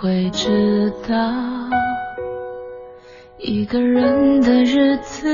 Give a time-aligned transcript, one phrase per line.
[0.00, 1.16] 会知道，
[3.36, 5.26] 一个人的日子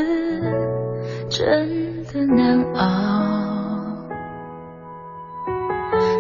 [1.28, 4.06] 真的难熬。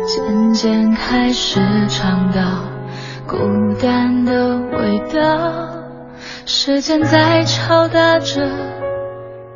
[0.06, 2.68] 渐渐开始尝到
[3.26, 3.38] 孤
[3.80, 5.82] 单的味道，
[6.44, 8.46] 时间在敲打着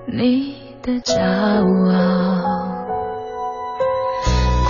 [0.07, 1.21] 你的骄
[1.93, 2.73] 傲。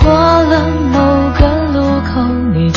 [0.03, 1.18] 过了某，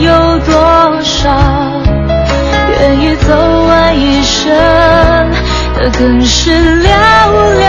[0.00, 1.30] 有多少？
[2.80, 3.28] 愿意走
[3.66, 4.50] 完一生
[5.76, 6.50] 的更是
[6.82, 6.88] 寥
[7.60, 7.62] 寥。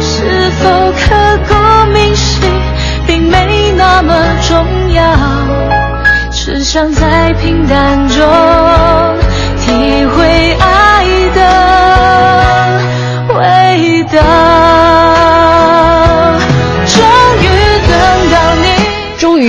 [0.00, 1.04] 是否刻
[1.48, 1.54] 骨
[1.92, 2.42] 铭心，
[3.06, 4.12] 并没那么
[4.48, 5.02] 重要，
[6.30, 8.18] 只想在平淡中
[9.60, 11.04] 体会爱
[11.34, 11.40] 的
[13.34, 14.51] 味道。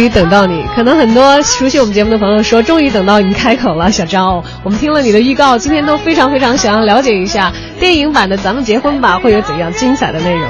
[0.03, 4.43] 于等到你，可能很多熟悉我们节目的朋友说，终于等到你开口了，小张。
[4.63, 10.49] 我们听了你的预告，今天都非常非常想要了解一下电影版的《咱们结婚吧》会有怎样精彩的内容。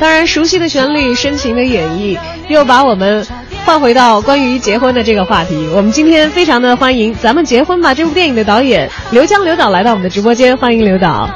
[0.00, 3.26] 当然，熟悉的旋律、深情的演绎，又把我们
[3.66, 5.68] 换回到关于结婚的这个话题。
[5.74, 11.28] 我们今天非常的欢迎《咱们结婚吧》这部电影的导演刘江刘导来到我们的直播间，欢迎刘导。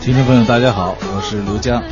[0.00, 1.82] 听众朋友，大家好，我是刘江。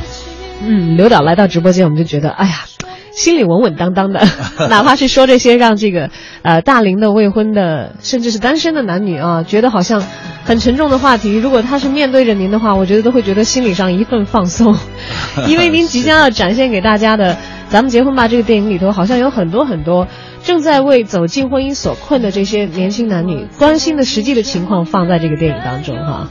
[0.61, 2.65] 嗯，刘导来到直播间，我们就觉得，哎呀，
[3.11, 4.21] 心里稳稳当当的。
[4.69, 6.09] 哪怕是说这些让这个
[6.41, 10.01] 呃大龄的未婚的，甚至是单身的男女啊，觉得好像
[10.43, 14.75] 很沉重的话题，如果他是面对着您的话，我觉得都会觉得心理上一份放松，
[15.47, 17.33] 因为您即将要展现给大家的
[17.69, 20.07] 《咱们结婚吧》这个电影里头，好像有很多很多
[20.43, 26.29] 正在为走进婚姻所困的这些年轻男女关心的实际的情况放在这个电影当中哈。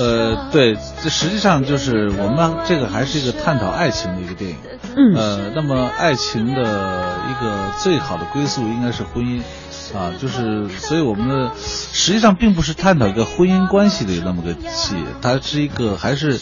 [0.00, 4.56] 呃，对，这实际上就是我们这个还是一个探讨爱情的一个电影。
[4.96, 9.40] 嗯呃，那么爱情的一个最好的归宿应该是婚姻，
[9.94, 16.40] 啊，就是所以我们的实际上并不是探讨一个婚姻关系的那么个戏，它是一个还是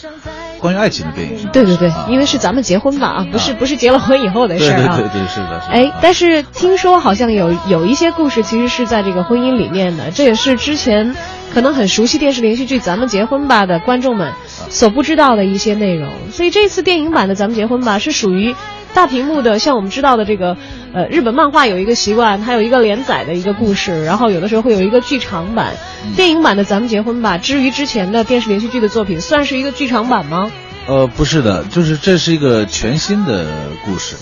[0.59, 1.49] 关于爱情的电影。
[1.51, 4.97] 对对对，啊因为是咱们结婚吧啊，不是不是结了婚以后的事儿啊。
[4.97, 5.73] 对对对，是的，是的。
[5.73, 11.15] 哎，但是听说好像有有一些故事其实是在这个婚姻里面的，这也是之前
[11.53, 14.33] 可能很熟悉电视连续剧《咱们结婚吧》的观众们
[14.69, 16.11] 所不知道的一些内容。
[16.31, 18.55] 所以这次电影版的《咱们结婚吧》是属于
[18.93, 20.57] 大屏幕的，像我们知道的这个
[20.93, 25.73] 呃日本漫画有一个习惯，它有一个连载的一个故事，然后有的时候会有一个剧场版。
[26.15, 30.51] 电影版的《咱们结婚吧》之于之前的电视连续剧的作品，算是一个剧场版吗？
[30.87, 33.45] 呃，不是的，就是这是一个全新的
[33.85, 34.15] 故事，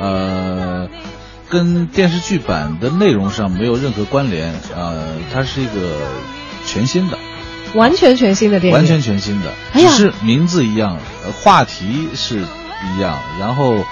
[0.00, 0.88] 呃，
[1.50, 5.72] 跟电视剧版的内容上没有任何关联，呃，它是一个
[6.66, 7.18] 全新的，
[7.74, 13.84] 完全全新的电影，完全全新的，哎只是名字一样，呃话题是一样，然后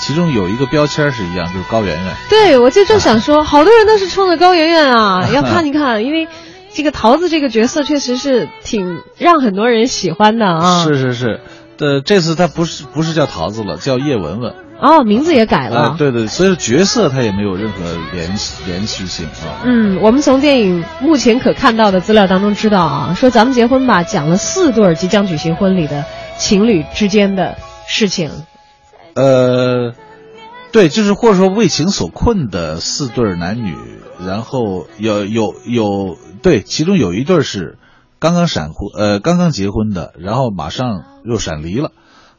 [0.00, 2.14] 其中有一个标签是一样，就是高圆圆。
[2.28, 6.28] 对，我就正想说，好多人都是冲着高圆圆啊， 要看一看，因为
[6.72, 10.84] 这个桃子这个角色确实是挺让很多人喜欢的啊。
[10.84, 11.40] 是是是，
[11.78, 14.54] 呃，这次他不是不是叫桃子了，叫叶文文。
[14.80, 15.80] 哦，名字也改了。
[15.80, 19.62] 啊，对对，所以角色它也没有任何联系联系性啊。
[19.64, 26.04] 嗯，我们从电影目前可看到的资料当中知道啊，说咱们结婚吧，讲了四对即将举行婚礼的
[26.36, 27.56] 情侣之间的
[27.88, 28.30] 事情。
[29.14, 29.94] 呃，
[30.70, 33.74] 对，就是或者说为情所困的四对男女，
[34.24, 37.78] 然后有有有对，其中有一对是
[38.20, 41.90] 刚刚闪婚呃刚刚结婚的，然后马上又闪离了，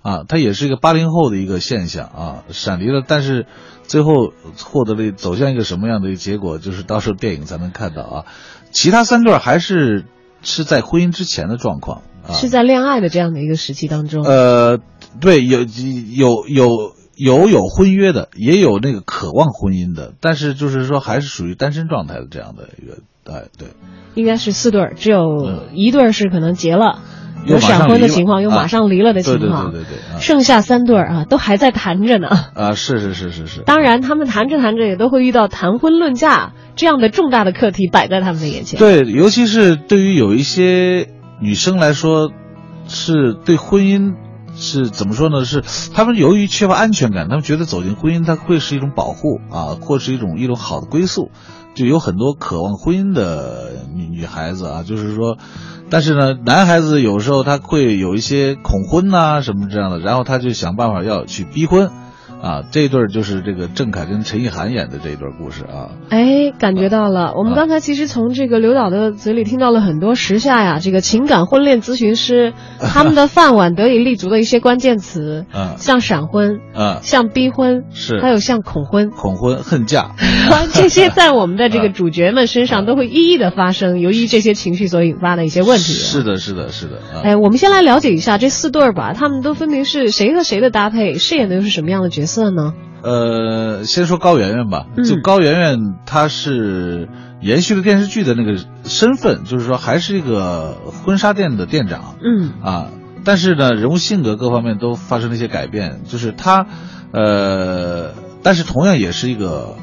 [0.02, 3.46] 啊，他也是一个八零后的一个现象啊，闪离了，但是
[3.84, 4.32] 最后
[4.64, 8.26] 获得了走向一个什么样的一个结果，就是到时候电影才能看到啊。
[8.72, 10.06] 其他三对儿还是
[10.42, 14.24] 是在婚姻之前的状况啊，是在恋爱的这样的一个时期当中。
[14.24, 14.80] 呃，
[15.20, 23.68] 对，有有有有有婚约的，也有那个渴望婚姻的，但是就是说还是属于单身状态的这样的一个，哎，对，
[24.16, 27.02] 应该是四对儿，只有嗯一对儿是可能结了。
[27.46, 32.28] 有闪婚的情况，有啊马上离了的情况，对对对对对啊剩下三对儿啊，都还在谈着呢。
[32.54, 41.08] 啊，是是是是是，当然，他们谈着谈着也都会遇到谈婚论嫁这样的重大的课题摆在他们的眼前。，对，尤其是对于有一些
[41.42, 42.32] 女生来说，
[42.88, 44.14] 是对婚姻
[44.56, 45.46] 是怎么说呢？
[45.46, 45.64] 是
[45.94, 51.32] 他们由于缺乏安全感，他们觉得走进婚姻，它会是一种保护啊，或是一种一种好的归宿。
[51.76, 55.38] 就有很多渴望婚姻的女女孩子啊，就是说，
[55.90, 61.90] 但是呢，男孩子有时候他会有一些恐婚呐、什么这样的，然后他就想办法要去逼婚。
[62.42, 65.92] 啊，这一对儿就是这个郑恺跟陈意涵演的这一段故事啊。
[66.10, 67.34] 哎，感觉到了。
[67.36, 79.10] 我们啊刚才其实从这个刘导的嘴里听到了很多时下呀，这个情感婚恋咨询师他们的饭碗得以立足的一些关键词，嗯 像闪婚，嗯，像逼婚，是还有像恐婚。
[79.10, 80.12] 恐婚恨嫁。
[80.74, 85.94] 这些在我们的这个啊主角们身上都会一一的发生，由于这些情绪所引发的一些问题。
[85.94, 86.24] 是。
[86.24, 86.98] 的，是的，是的。
[86.98, 92.74] 啊、哎，我们先来了解一下这四对儿吧，他们都分别是谁和谁的搭配，饰演的又是什么样的角色呢？
[93.02, 94.86] 呃，先说高圆圆吧。
[94.98, 97.08] 嗯就高圆圆，她是
[97.42, 102.92] 延续了电视剧的那个身份，就是说还是一个婚纱店的店长嗯啊。
[103.24, 106.68] 但是呢，人物性格各方面都发生了一些改变，就是她，
[107.12, 109.76] 呃，但是同样也是一个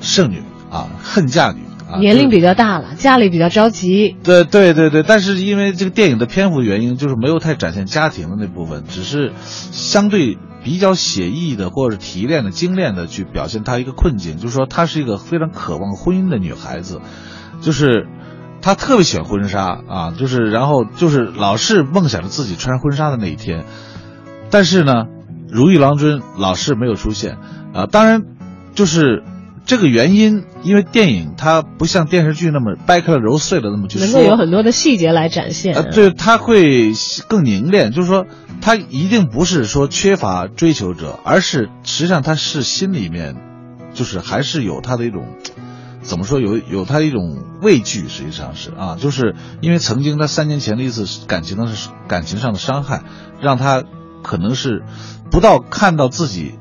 [0.00, 4.16] 剩女啊，恨嫁女啊，年龄比较大了，家里比较着急。
[4.22, 17.00] 对对对对，但是因为这个电影的篇幅原因，就是没有太展现家庭的那部分，只是相对比较写意的或者提炼的、精炼的去表现她一个困境，就是说她是一个非常渴望婚姻的女孩子，
[17.60, 18.06] 就是
[18.60, 23.64] 她特别喜欢婚纱啊，就是然后就是老是梦想着自己穿上婚纱的那一天，
[24.50, 25.06] 但是呢，
[25.48, 27.38] 如意郎君老是没有出现
[27.74, 28.22] 啊，当然
[28.74, 29.22] 就是。
[29.68, 35.74] 这个原因，因为电影它不像电视剧那么掰开了揉碎了那么去说，能够有很多的细节来展现。
[35.74, 36.94] 呃，对，它会
[37.28, 38.24] 更凝练，就是说，
[38.62, 43.36] 他一定不是说缺乏追求者，而是实际上他是心里面，
[43.92, 45.34] 就是还是有他的一种，
[46.00, 51.66] 怎么说，有有他的一种畏惧，实际上是啊，就是因为曾经他三年前的一次感情的
[52.08, 53.02] 感情上的伤害，
[53.42, 53.84] 让他
[54.22, 54.82] 可能是
[55.30, 56.54] 不到看到自己。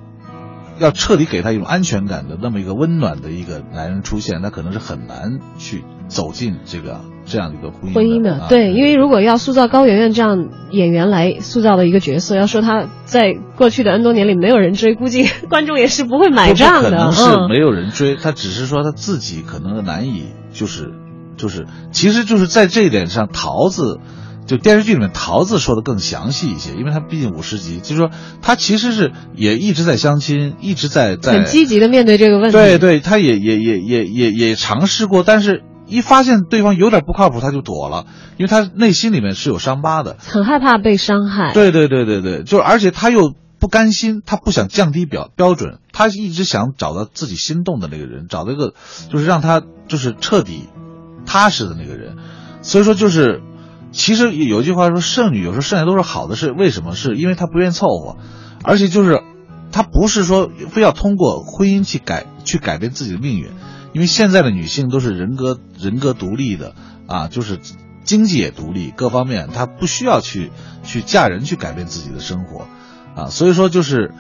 [0.79, 16.89] 要彻底给他一种安全感的那么一个温暖的一个男人出现，那可能是很难去走进这个这样一个婚姻婚姻的，啊对，因为如果要塑造高圆圆这样演员来塑造的一个角色，要说她在过去的 N 多年里没有人追，估计 观众也是不会买账的。
[16.89, 20.94] 不可能是嗯，没有人追，他只是说他自己可能难以，就是
[21.38, 24.00] 就是，其实就是在这一点上，桃子。
[24.47, 28.09] 就电视剧里面桃子说的更详细一些，因为他毕竟五十集，就是说
[28.41, 32.51] 他其实是也一直在相亲，一直在在很积极的面对这个问题。
[32.53, 38.05] 对对，他也也也也也也尝试过，但是一发现对方有点不靠谱，他就躲了，
[38.38, 40.17] 因为他内心里面是有伤疤的。
[40.19, 41.53] 很害怕被伤害。
[41.53, 48.73] 对对对对对，就是而且他又不甘心，他不想降低标标准，他一直想找到自己心动的那个人，找到一个
[49.09, 50.63] 就是让他就是彻底
[51.25, 52.16] 踏实的那个人。
[52.61, 53.42] 所以说就是，
[53.91, 56.95] 其实有句话说，剩女有时候剩下都是好的，是为什么？
[56.95, 58.17] 是因为她不愿意凑合，
[58.63, 59.21] 而且就是
[59.71, 63.49] 她不是说非要通过婚姻去改去改变自己的命运，
[63.94, 66.75] 因为现在的女性都是人格人格独立的
[67.07, 67.59] 啊，就是
[68.03, 70.51] 经济也独立，各方面她不需要去
[70.83, 72.67] 去嫁人去改变自己的生活
[73.15, 74.11] 啊，所以说就是，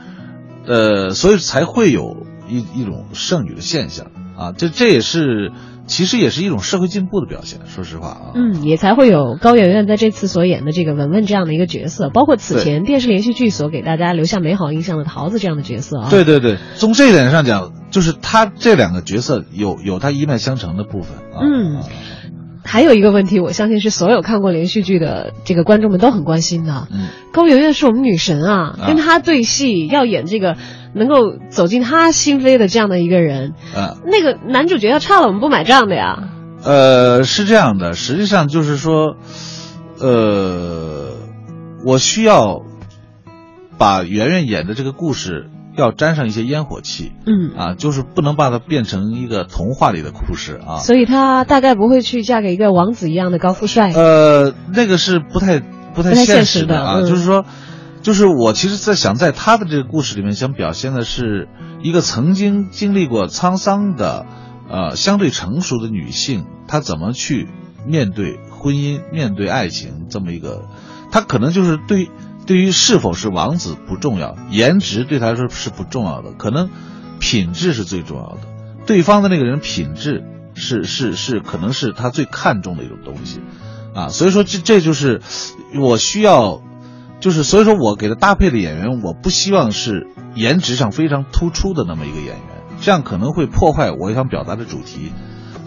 [0.65, 4.07] 呃，所以才会有一一种剩女的现象
[4.37, 5.51] 啊，这这也是
[5.87, 16.09] 其实也是一种社会进步的表现，说实话啊，嗯，也才会有高圆圆在这次所演的这个文文这样的一个角色，包括此前电视连续剧所给大家留下美好印象的桃子这样的角色啊。
[16.11, 21.39] 对对对，从这一点上讲，就是他这两个角色有有他一脉相承的部分啊。
[21.41, 21.83] 嗯啊
[22.67, 26.89] 还有一个问题，我相信是所有看过连续剧的这个观众们都很关心的。
[26.91, 30.57] 嗯，高圆圆是我们女神啊，啊跟她对戏要演这个
[30.93, 36.29] 能够走进她心扉的这样的一个人，啊，那个男主角要差了我们不买账的呀。
[36.61, 39.15] 呃，是这样的，实际上就是说，
[40.01, 41.13] 呃，
[41.85, 42.63] 我需要
[43.77, 50.79] 把圆圆演的这个故事要沾上一些烟火气嗯，啊，就是不能把它变成一个童话里的故事啊。
[50.79, 53.91] 所以她大概不会去嫁给一个王子一样的高富帅。
[53.93, 57.45] 呃，那个是不太不太现现实的啊，嗯就是说，
[58.01, 61.47] 就是我其实在想，在他的这个故事里面，想表现的是
[61.81, 64.25] 一个曾经经历过沧桑的，
[64.69, 67.47] 呃，相对成熟的女性，她怎么去
[67.85, 70.65] 面对婚姻、面对爱情这么一个，
[71.11, 72.09] 她可能就是对
[72.47, 76.69] 对于是否是王子不重要，颜值对他来说是不重要的，可能
[77.19, 78.39] 品质是最重要的，
[78.87, 80.23] 对方的那个人品质
[80.55, 83.41] 是是是，可能是他最看重的一种东西。
[83.93, 85.21] 啊，所以说这这就是
[85.79, 86.61] 我需要，
[87.19, 92.37] 就是所以说我给他搭配的演员，我不希望是颜值上非常突出的那么一个演员，
[92.79, 95.11] 这样可能会破坏我想表达的主题。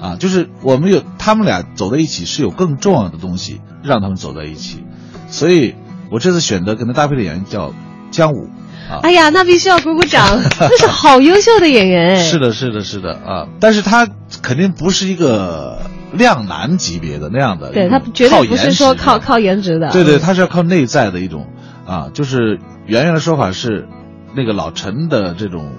[0.00, 4.84] 啊，就是我们有他们俩走在一起是有更重要的东西让他们走在一起，
[5.28, 5.74] 所以
[6.10, 7.72] 我这次选择跟他搭配的演员叫
[8.10, 8.48] 姜武。
[8.90, 12.16] 啊，哎呀，那必须要鼓鼓掌， 那是好优秀的演员。
[12.16, 14.08] 是，的，是的，是的啊，但是他
[14.42, 19.90] 肯定不是一个靓男级别的那样的，对他绝对不是说靠靠靠颜值的。
[19.90, 21.46] 对对，嗯他是要靠内在的一种
[21.86, 23.86] 啊，就是圆圆的说法是，
[24.34, 25.72] 那个老陈的这种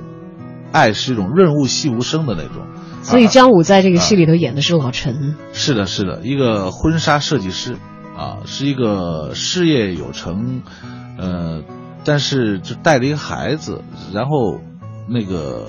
[0.72, 2.64] 爱是一种润物细无声的那种。
[2.64, 2.68] 啊
[3.04, 5.36] 所以姜武在这个戏里头演的是老陈。
[5.54, 7.76] 是的，是的，一个婚纱设计师
[8.22, 10.62] 啊，是一个事业有成，
[11.18, 11.64] 呃，
[12.06, 13.82] 但是就带了一个孩子，
[14.14, 14.60] 然后
[15.10, 15.66] 那个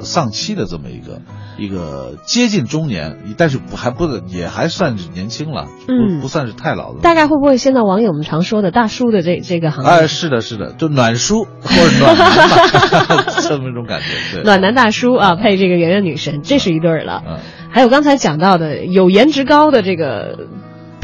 [0.00, 1.22] 丧妻的这么一个
[1.56, 7.00] 一个接近中年，但是不还不也还算是年轻了，嗯不不算是太老的。
[7.00, 9.90] 大概会不会现在网友们常说的大叔的这这个行业？
[9.90, 14.42] 哎，是的，是的，就暖叔或者暖男吧， 这么一种感觉，对。
[14.44, 17.22] 暖男大叔啊，配这个圆圆女神，这是一对儿了。
[17.26, 17.38] 嗯，
[17.70, 20.48] 还有刚才讲到的有颜值高的这个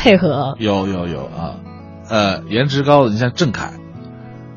[0.00, 1.56] 配合，有有有啊，
[2.08, 3.74] 呃，颜值高的，你像郑恺，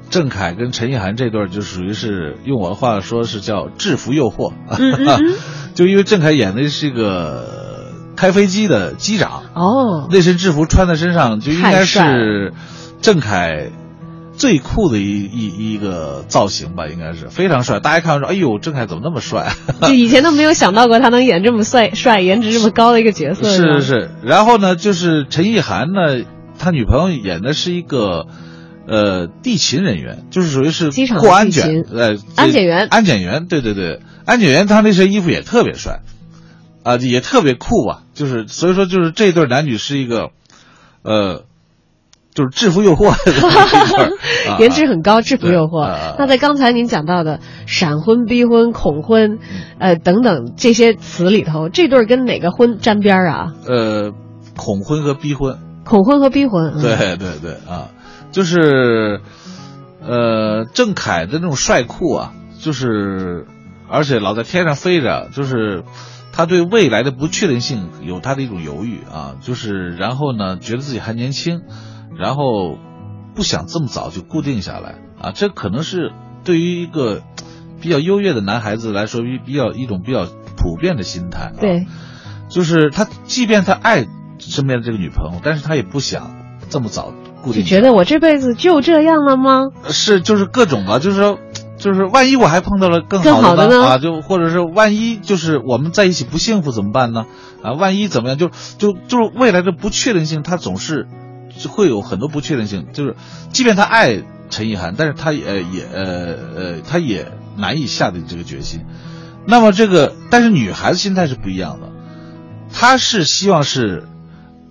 [0.09, 5.35] 郑恺跟陈意涵这对儿就属于是用我的话说是叫制服诱惑，嗯嗯嗯
[5.75, 12.53] 就因为郑恺演的是一个开飞机的机长，哦，那身制服穿在身上就应该是
[13.01, 13.69] 郑恺
[14.35, 17.79] 最酷的一一一个造型吧，应该是非常帅。
[17.79, 19.53] 大家看完说，哎呦，郑恺怎么那么帅？
[19.81, 23.49] 就以前都没有想到过他能演这么帅、帅、颜值这么高的一个角色。
[23.49, 26.25] 是是是，然后呢，就是陈意涵呢，
[26.59, 28.27] 他女朋友演的是一个。
[28.85, 36.01] 呃，地勤人员就是属于是过安检呃，安检员安检员，对对对，安检员他那身衣服也特别帅，
[36.83, 40.31] 啊、也特别酷啊，就是所以说就是这对男女是一个，
[41.01, 41.45] 呃，
[42.33, 43.13] 就是制服诱惑。
[44.59, 46.15] 颜值很高，制服诱惑。
[46.17, 49.39] 那在刚才您讲到的闪婚、逼婚、恐婚，
[49.79, 53.53] 呃等等这些词里头，这对跟哪个婚沾边儿啊？
[53.67, 54.11] 呃，
[54.57, 56.73] 恐婚和逼婚，恐婚和逼婚。
[56.75, 56.81] 嗯。
[56.81, 57.89] 对对对啊，
[58.31, 59.21] 就是，
[60.01, 63.45] 呃，郑恺的那种帅酷啊，就是，
[63.89, 65.83] 而且老在天上飞着，就是
[66.33, 71.61] 他对未来的不确定性有他的一种犹豫啊，就是然后呢，觉得自己还年轻，
[72.17, 72.77] 然后
[73.35, 76.11] 不想这么早就固定下来啊，这可能是
[76.43, 77.21] 对于一个
[77.81, 81.51] 比较优越的男孩子来说，比比较一种比较普遍的心态、啊。
[81.59, 81.85] 对，
[82.49, 84.07] 就是他，即便他爱
[84.39, 86.31] 身边的这个女朋友，但是他也不想
[86.69, 87.65] 这么早固就定。
[87.65, 89.63] 觉得我这辈子就这样了吗？
[89.89, 91.39] 是就是各种吧，就是说，
[91.77, 97.25] 就是万一我还碰到了更更好的呢的啊，就或者是万一就是我们在一起不幸福怎么办呢？
[97.61, 98.37] 啊，万一怎么样？
[98.37, 101.09] 就就就是未来的不确定性，他总是就
[101.69, 102.87] 会有很多不确定性。
[102.93, 103.15] 就是
[103.51, 108.85] 即便他爱陈意涵，但是他也呃也呃呃，他也难以下定这个决心。
[109.45, 111.89] 那么这个，但是女孩子心态是不一样的，
[112.71, 114.07] 她是希望是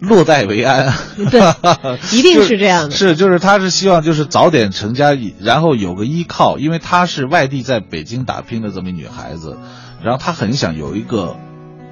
[0.01, 0.95] 落袋为安，
[1.31, 1.41] 对
[2.11, 9.59] 一定是这样的是，就是她是希望就是早点成家，然后有个依靠，因为她是外地在北京打拼的这么一女孩子，
[10.03, 11.37] 然后她很想有一个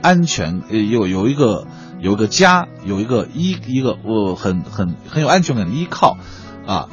[0.00, 1.66] 安全，呃，有有一个
[2.00, 6.16] 有一个家，有一个依一个呃很很很有安全感的依靠，
[6.66, 6.88] 啊，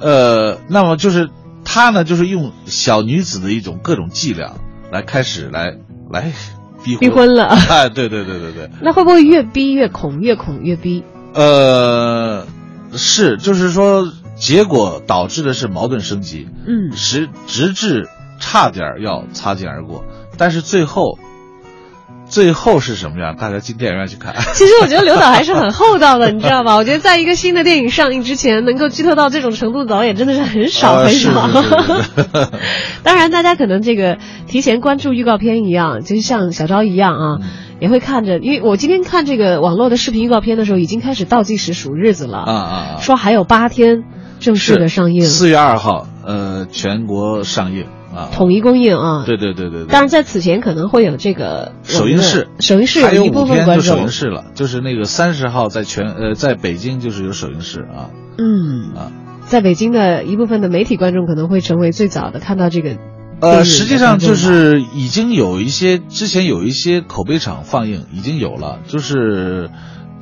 [0.00, 1.30] 呃，那么就是
[1.64, 4.54] 他呢，就是用小女子的一种各种伎俩
[4.92, 5.78] 来开始来
[6.10, 6.32] 来
[6.84, 7.00] 逼婚。
[7.00, 7.46] 逼婚了。
[7.46, 11.02] 哎，对对对对对，那会不会越逼越恐，越恐越逼？
[11.34, 12.46] 呃，
[12.92, 20.04] 是，就是说，结果导致的是矛盾升级，嗯，直直至差点要擦肩而过，
[20.38, 21.18] 但是最后，
[22.28, 23.36] 最后是什么样？
[23.36, 24.34] 大家进电影院去看。
[24.54, 26.74] 其实我觉得刘导还是很厚道的，你知道吗？
[26.76, 31.48] 我觉得在一个新的电影上映之前，能够剧透到这种程度的导演真的是很少呃很少。
[33.02, 38.38] 当然，大家可能这个提前关注预告片一样，就是像小昭一样啊，嗯也会看着。
[38.38, 43.00] 因为我今天看这个网络的视频预告片的时候，已经开始倒计时数日子了，啊啊啊！
[43.00, 44.04] 说还有八天
[44.40, 45.22] 正式的上映。
[45.22, 49.24] 四月二号，呃，全国上映啊，统一供应啊。
[49.26, 49.86] 对对对对对。
[49.86, 54.08] 当然，在此前可能会有这个首映式，首映式还有一部分观五天就首映众。
[54.08, 59.12] 式了，就是那个三十号在全呃在北京就是有首映式啊嗯，啊。
[59.46, 62.96] 在北京的一部分的媒体观众可能会成为最早的看到这个
[63.38, 69.70] 呃，实际上就是已经有一些之前有一些口碑场放映已经有了，就是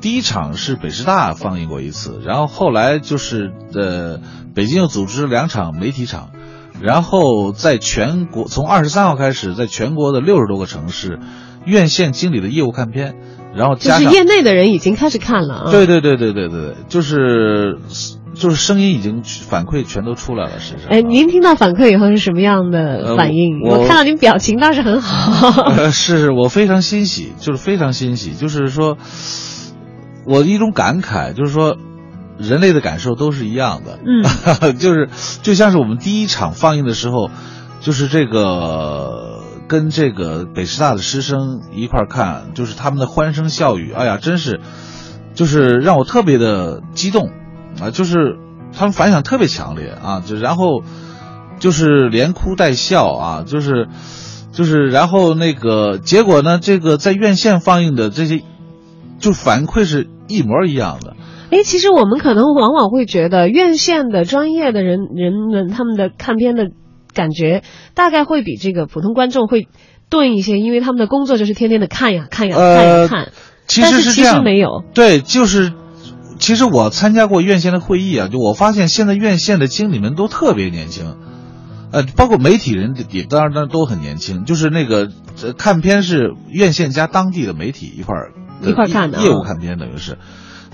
[0.00, 4.20] 第一场是北师大放映过一次，然后后来就是呃
[4.54, 6.30] 北京又组织两场媒体场，
[6.80, 11.18] 然后在全国从二十三号开始，在全国的六十多个城市，
[11.64, 13.14] 院线经理的业务看片，
[13.54, 15.70] 然后就是加上业内的人已经开始看了啊。
[15.70, 17.78] 对对对对对对对，就是
[18.34, 20.90] 就是声音已经反馈全都出来了，实际上。
[20.90, 23.60] 哎，您听到反馈以后是什么样的反应？
[23.64, 25.62] 呃我我看到您表情倒是很好。
[25.70, 28.98] 呃，是我非常欣喜，就是非常欣喜，就是说，
[30.26, 31.76] 我的一种感慨，就是说，
[32.38, 35.08] 人类的感受都是一样的，嗯， 就是
[35.42, 37.30] 就像是我们第一场放映的时候，
[37.80, 44.60] 就是这个跟这个北师大的师生一块看，就是他们的欢声笑语，哎呀，真是，
[45.34, 47.30] 就是让我特别的激动。
[47.80, 48.36] 啊，就是
[48.72, 50.84] 他们反响特别强烈啊，就然后
[51.58, 53.88] 就是连哭带笑啊，就是
[54.52, 58.44] 就是然后那个结果呢，这个在院线放映的这些，
[59.18, 61.16] 就反馈是一模一样的。
[61.54, 66.70] 哎，其实我们可能往往会觉得院线的专业的人人们他们的看片的
[67.14, 67.62] 感觉，
[67.94, 69.68] 大概会比这个普通观众会
[70.10, 73.28] 钝一些，因为他们的工作就是天天的看呀看呀看呀呃看。
[73.68, 75.72] 其实是这样，实没有，对，就是，
[76.40, 81.16] 其实我参加过院线的会议啊，就我发现现在院线的经理们都特别年轻，
[81.92, 85.08] 呃，包括媒体人也当然当然都很年轻，就是那个
[85.42, 88.16] 呃看片是院线加当地的媒体一块
[88.60, 90.18] 一块儿看的业务看片等于是。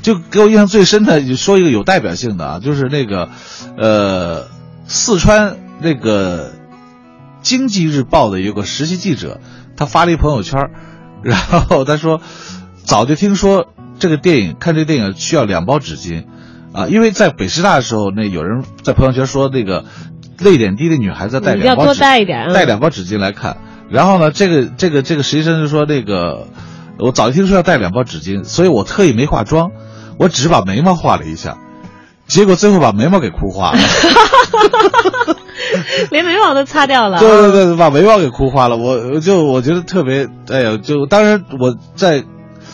[0.03, 3.29] 就给我印象最深的，就说一个有代表性的啊，就是那个，
[3.77, 4.47] 呃，
[4.87, 6.53] 四川那个
[7.43, 9.41] 经济日报的有个实习记者，
[9.77, 10.71] 他发了一朋友圈，
[11.23, 12.21] 然后他说，
[12.85, 13.67] 早就听说
[13.99, 16.25] 这个电影看这个电影需要两包纸巾，
[16.73, 19.85] 啊，因为在北师大的时候，那有人在朋友圈说那个
[20.39, 23.59] 泪点低的女孩子带两包纸要多带一点啊带两包纸巾来看，
[23.91, 26.47] 然后呢，这个这个这个实习生就说那个
[26.99, 29.71] 我早就听说要带两包纸巾，所以我特意没化妆，
[30.21, 31.57] 我只是把眉毛画了一下，
[32.27, 33.79] 结果最后把眉毛给哭花了。
[36.11, 37.19] 连眉毛都擦掉了。
[37.19, 38.77] 对对对，把眉毛给哭花了。
[38.77, 42.25] 我我就我觉得特别，哎呀，就当然我在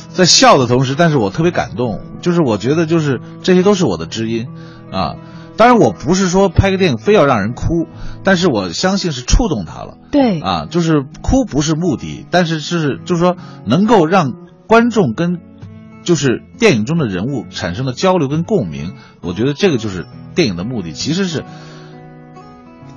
[0.09, 4.49] 在笑的同时，但是我特别感动，就是我觉得就是这些都是我的知音
[4.91, 5.15] 啊。
[5.57, 7.87] 当然我不是说拍个电影非要让人哭，
[8.25, 10.67] 但是我相信是触动他了对啊。
[10.69, 14.33] 就是哭不是目的，但是是就是说能够让
[14.67, 15.39] 观众跟
[16.07, 21.45] 就是电影中的人物产生了交流跟共鸣，我觉得这个就是电影的目的，其实是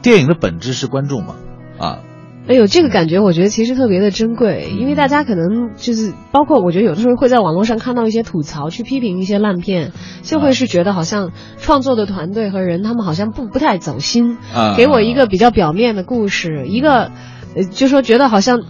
[0.04, 1.36] 电影的本质是观众嘛，
[1.80, 2.00] 啊，
[2.48, 9.91] 哎呦，这个感觉我觉得其实特别的珍贵，因为大家可能就是包括我觉得有的时候会在网络上看到一些吐槽，去批评一些烂片，
[10.22, 17.12] 就会是觉得好像创作的团队和人他们好像不不太走心，啊给我一个比较表面的故事，一个
[17.56, 18.62] 呃就说觉得好像。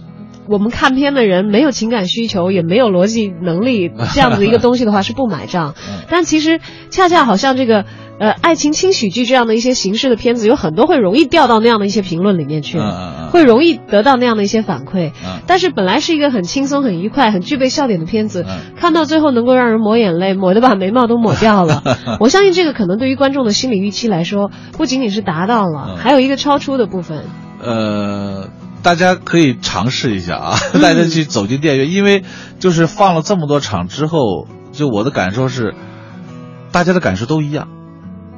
[0.50, 5.74] 我们看片的人没有情感需求，也没有逻辑能力，这样子一个东西的话是不买账。
[5.88, 6.60] 嗯但其实
[6.90, 7.84] 恰恰好像这个
[8.18, 12.80] 呃爱情轻喜剧这样的一些形式的片子，有很多会容易掉到那样的一些评论里面去，
[13.30, 15.10] 会容易得到那样的一些反馈。
[15.24, 21.82] 嗯但是本来是一个很轻松、很愉快、很具备笑点的片子，嗯看到最后能够让人抹眼泪，抹的把眉毛都抹掉了。
[22.18, 27.22] 我相信这个可能对于观众的心理预期来说，不仅仅是达到了，嗯还有一个超出的部分。
[27.62, 28.48] 呃，
[28.82, 30.80] 大家可以尝试一下啊，嗯。
[30.80, 32.24] 大家去走进电影院，因为
[32.58, 35.74] 就是放了这么多场之后，就我的感受是，
[36.72, 37.68] 大家的感受都一样，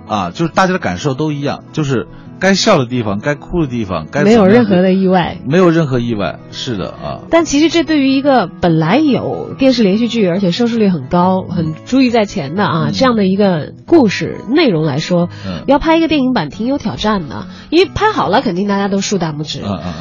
[0.09, 2.09] 啊，就是大家的感受都一样，就是
[2.42, 5.38] 该笑的地方，该哭的地方，该没有任何的意外。
[5.46, 17.46] 没有任何意外，是的啊，但其实这对于一个本来有电视连续剧，而且收视率很高、很注意在前的啊、嗯这样的一个故事内容来说，嗯要拍一个电影版挺有挑战的。
[17.70, 19.61] 因为拍好了，肯定大家都竖大拇指。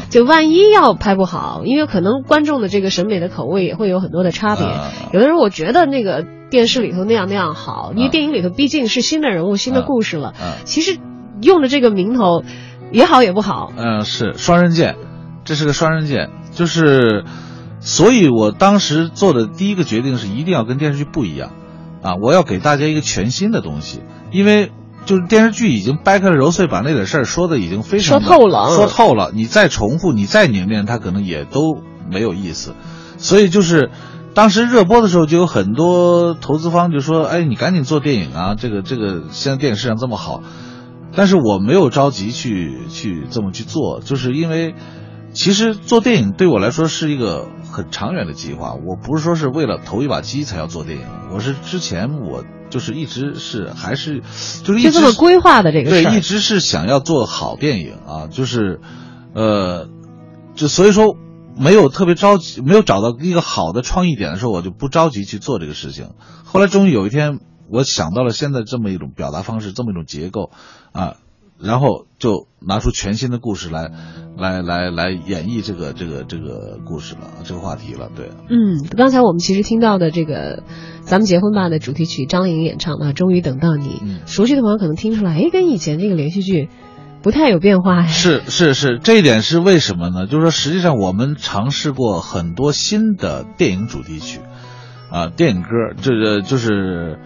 [0.09, 4.65] 就万一要拍不好，因为可能观众的这个审美的口味也会有很多的差别。
[4.65, 10.33] 嗯有的人我觉得那个电视里头那样那样好，因为嗯电影里头毕竟是新的人物、新的故事了。
[10.41, 10.97] 嗯其实
[11.41, 12.43] 用的这个名头
[12.91, 13.71] 也好也不好。
[13.75, 14.95] 嗯，是双刃剑，
[15.45, 17.23] 这是个双刃剑，就是，
[17.79, 21.51] 所以我当时做的第一个决定是一定要跟电视剧不一样，
[22.01, 24.71] 啊，我要给大家一个全新的东西，因为
[25.05, 32.73] 就是电视剧已经掰开了揉碎，把那点事儿说的已经非常说透了嗯说透了，你再重复，你再凝练，它可能也都没有意思，
[33.17, 33.89] 所以就是。
[34.33, 38.55] 当时热播的时候，就有很多投资方就说：“哎，你赶紧做电影啊！
[38.55, 40.41] 这个这个，现在电影市场这么好。”
[41.15, 44.75] 但是我没有着急去去这么去做，就是因为
[45.33, 48.73] 其实做电影对我来说是一个很长远的计划。
[48.73, 54.21] 我不是说是为了投一把鸡才要做电影，我是之前我就是一直是还是
[54.63, 58.79] 就是一直就这么规划的这个对事，儿一直是想要做好电影啊，就是
[59.33, 59.87] 呃，
[60.55, 61.17] 就所以说。
[61.59, 66.11] 没有特别着急，没有找到一个好的创意点的时候，我就不着急去做这个事情。
[66.45, 67.39] 后来终于有一天，
[67.71, 70.51] 我想到了现在这么一种表达方式，这么一种结构，
[70.91, 71.15] 啊，
[71.59, 73.89] 然后就拿出全新的故事来，
[74.37, 78.09] 来来来演绎这个这个这个故事了，这个话题了。
[78.15, 80.57] 对，嗯，刚才我们其实听到的这个
[81.03, 86.69] 《咱们结婚吧》的主题曲，张靓颖演唱的《终于等到你》，嗯熟悉的朋友可能听出来，哎，跟以前这个连续剧
[87.23, 88.07] 不太有变化呀。
[88.07, 90.27] 是是是，这一点是为什么呢？
[90.27, 94.39] 就是说，实际上我们尝试过很多新的电影主题曲，
[95.11, 95.69] 啊，电影歌，
[96.01, 97.19] 这个就是，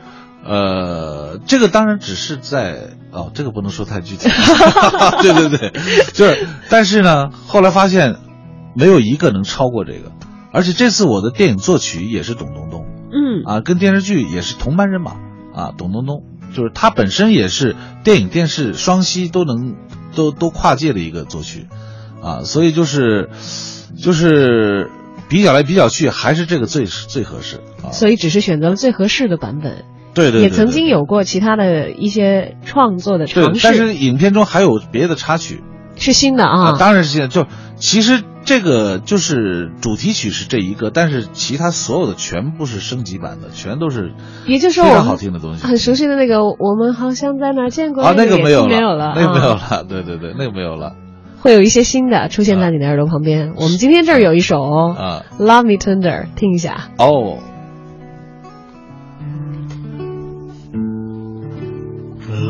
[0.45, 4.29] 呃，这个当然只是在哦，这个不能说太具体，
[5.23, 5.73] 对对对，
[6.13, 8.17] 就是，但是呢，后来发现
[8.75, 10.12] 没有一个能超过这个，
[10.53, 13.43] 而且这次我的电影作曲也是董冬冬，嗯。
[13.45, 15.15] 啊，跟电视剧也是同班人马。
[15.55, 19.75] 啊，董冬冬就是他本身也是电影电视双栖都能
[20.13, 21.67] 都都跨界的一个作曲，
[22.21, 23.29] 啊，所以就是
[23.97, 24.91] 就是
[25.29, 27.62] 比较来比较去，还是这个最最合适。
[27.81, 27.89] 啊。
[27.91, 29.86] 所以只是选择了最合适的版本。
[30.15, 35.62] 对对对也曾经有过其他的一些创作的对尝，试，但是影片中还有别的插曲
[35.95, 36.78] 是新的啊。
[36.80, 44.13] 当然是新的就其实这个就是主题曲是这一个，但是其他所有的全部是升级版的，全都是
[44.45, 45.65] 也就是说非常好听的东西。
[45.65, 50.93] 很熟悉的那个，我们好像在哪儿见过啊，那个没有了，没有了，那个没有啊了，对对对，那个没有了
[51.41, 53.54] 会有一些新的出现在你的耳朵旁边。
[53.56, 55.25] 我们今天这儿有一首哦啊。
[55.39, 56.89] Love Me Tender，听一下。
[56.97, 57.38] 哦，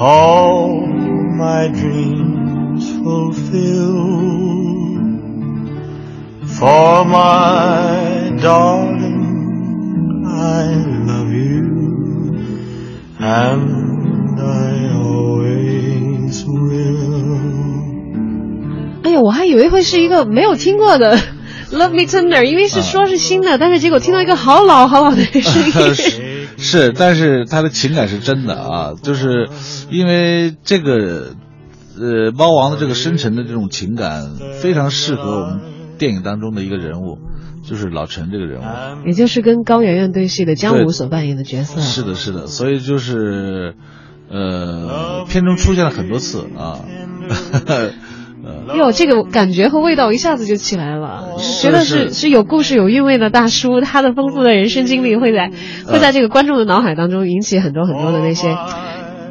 [0.00, 0.86] all
[1.36, 4.04] my dreams fulfill.
[6.58, 10.64] For my darling, I
[11.04, 12.34] love you,
[13.18, 17.36] and I always will.
[19.02, 21.18] 哎呀，我还以为会是一个没有听过的
[21.70, 26.19] Love Me Tender，因为是说是新的，但是结果听到一个好老好老的声音。
[26.61, 29.49] 是是，但是他的情感是真的啊，就是
[29.89, 31.35] 因为这个
[31.99, 35.59] 呃猫王的这个深沉的这种情感，非常适合我们
[35.97, 37.17] 电影当中的一个人物，
[37.67, 39.07] 就是老陈这个人物。
[39.07, 41.81] 也就是跟高圆圆对戏的姜武所扮演的角色。
[41.81, 43.75] 是的，是的，所以就是，
[44.29, 46.79] 呃，片中出现了很多次啊。
[47.65, 47.91] 呃，
[48.75, 55.51] 哟，这个感觉和味道一下子就起来了，是觉得是是是有故事、有韵味的大叔，他的丰富的人生经历会在
[55.85, 58.57] 会在这个观众的脑海当中引起很多很多的那些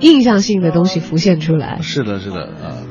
[0.01, 1.79] 印象性的东西浮现出来。
[1.83, 2.83] 是的，是的啊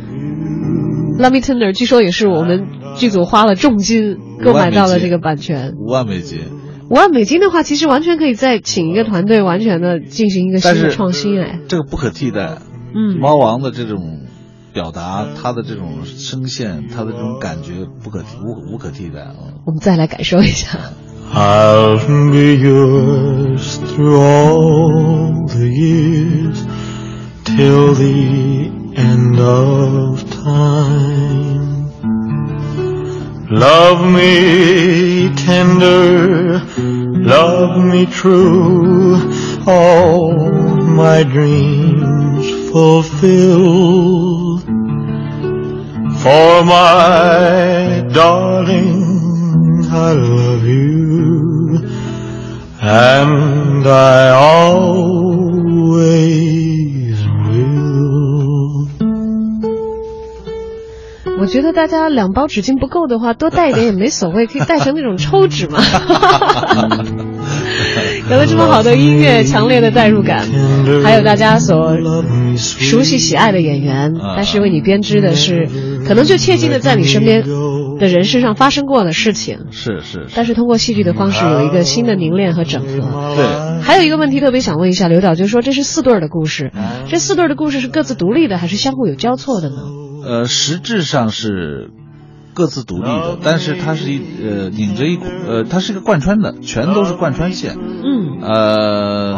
[1.19, 5.73] ，Love Me Tender 据说也是我们剧组花了重金购买到了这个版权。
[5.77, 6.39] 五万美金。
[6.89, 11.39] 五万美金的话，其实完全可以再请一个团队，完全的进行一个新的创新。
[11.39, 12.57] 哎，这个不可替代。
[12.95, 14.18] 嗯，猫王的这种
[14.72, 19.34] 表达，他的这种声线，他的这种感觉不可替无无可替代啊。
[19.66, 20.78] 我们再来感受一下。
[21.32, 21.98] I'll
[22.30, 26.64] be yours through all the years
[27.44, 31.88] till the end of time.
[33.50, 39.18] Love me tender, love me true,
[39.66, 40.32] all
[40.82, 44.59] my dreams fulfill.
[46.21, 51.79] For my darling, I love you,
[52.81, 55.57] and I always
[57.47, 58.89] will.
[61.39, 65.79] 我觉得大家两包纸巾不够的话，多带一点也没所谓，可以带成那种抽纸嘛。
[68.29, 70.45] 有了这么好的音乐，强烈的代入感，
[71.03, 71.97] 还有大家所
[72.57, 75.67] 熟悉喜爱的演员，但是为你编织的是，
[76.05, 77.43] 可能就切近的在你身边，
[77.99, 83.35] 的人身上发生过的事情，是是是，但是通过戏剧的方式有一个新的凝练和整合。
[83.35, 86.71] 对，还有一个问题特别想问一下刘导，就是说这是四对儿的故事，
[87.09, 89.75] 这四对儿的故事是各自独立的，还是相互有交错的呢？
[90.25, 91.89] 呃，实质上是
[92.59, 97.77] 各自独立的，但是它是一呃拧着一股呃，它是一个贯穿的，全都是贯穿线。
[97.77, 99.37] 嗯呃，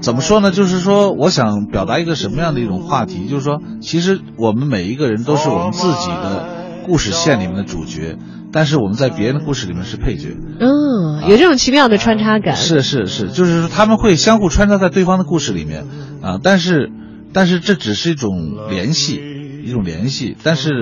[0.00, 0.50] 怎么说呢？
[0.50, 3.28] 就是说，我想表达一个什么样的一种话题？
[3.28, 6.48] 就是说，其实我们每一个人都是我们自己的
[6.84, 8.18] 故事线里面的主角，
[8.50, 10.36] 但是我们在别人的故事里面是配角。
[10.58, 12.56] 嗯，有这种奇妙的穿插感。
[12.56, 15.84] 是是是，就是说他们会相互穿插在对方的故事里面
[16.22, 16.90] 啊，但是
[17.32, 19.20] 但是这只是一种联系，
[19.64, 20.72] 一种联系，但是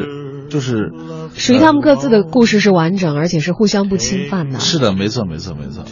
[0.53, 0.93] 就是
[1.35, 4.61] 属于他们各自的故事是完整，而且是互相不侵犯的。
[4.61, 5.83] 是的，没错没错没错。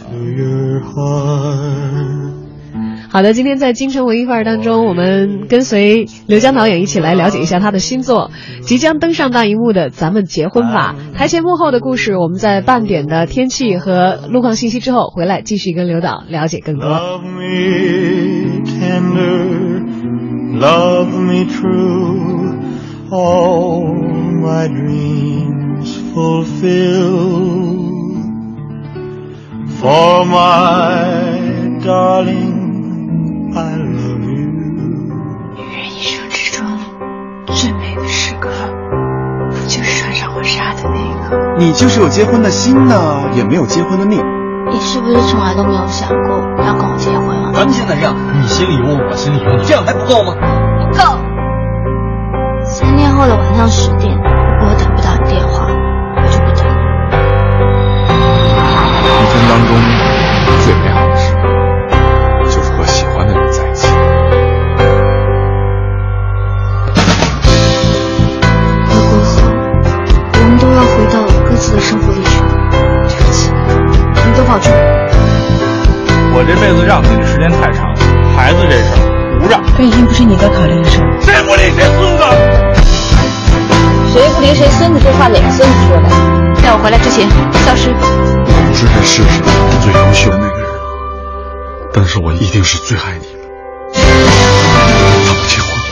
[3.09, 8.29] 好的，今天在京城文艺范儿当中，我们跟随刘江导演一起来了解一下他的新作，
[8.61, 10.95] 即将登上大荧幕的《咱们结婚吧》。
[11.17, 16.87] 台前幕后的故事，我们在半点的天气和路况信息之后回来继续跟刘导了解更多。
[16.87, 19.81] Love me tender,
[20.57, 22.55] love me true,
[23.11, 27.91] all my dreams fulfill.
[29.79, 34.51] For my darling, I love you.
[35.57, 36.65] 女人一生之中
[37.47, 38.49] 最美的时刻，
[39.49, 41.55] 不就是穿上婚纱的那一刻？
[41.57, 44.19] 你就是有结婚的心呢，也没有结婚的命。
[44.71, 47.51] 你是不是从来都没有想过要跟我结婚啊？
[47.53, 50.35] 咱们现在这样，你心里有我，我心里有你，这样还不够吗？
[53.21, 53.27] 不够。
[53.27, 55.67] 三天后的晚上十点，如果我等不到你电话，
[56.15, 56.71] 我就不等了。
[59.05, 59.69] 一天当中
[60.63, 61.39] 最美好的时刻，
[62.45, 63.87] 就是和喜欢的人在一起。
[68.89, 69.31] 回国后，
[70.33, 72.41] 我们都要回到各自的生活里去。
[73.07, 73.51] 对不起，
[74.25, 74.73] 你都保重。
[76.33, 77.99] 我这辈子让给的时间太长了，
[78.35, 78.97] 孩子这事儿
[79.39, 79.61] 不让。
[79.77, 81.05] 这已经不是你该考虑的事儿。
[81.21, 82.23] 谁不理谁孙子？
[84.11, 86.09] 谁不离谁孙子这话哪个孙子说的？
[86.61, 87.29] 在我回来之前
[87.65, 87.89] 消失。
[87.91, 87.95] 我
[88.67, 89.31] 不是这世上
[89.81, 90.69] 最优秀的那个人，
[91.93, 93.39] 但是我一定是最爱你的。
[93.93, 94.03] 咱
[95.33, 95.87] 们结婚吧。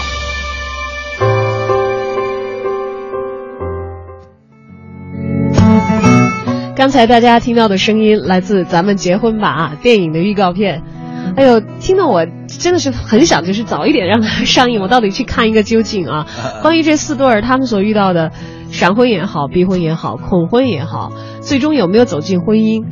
[6.75, 10.83] 刚才大家听到的声音来自《咱们结婚吧》啊电影的预告片。
[11.35, 16.27] 哎呦，听到我真的是很想，就是早一点让它上映，我到底去看一个究竟啊！
[16.61, 18.31] 关于这四对儿他们所遇到的
[18.71, 22.83] 闪婚也好、逼婚也好、恐婚也好，最终有没有走进婚姻，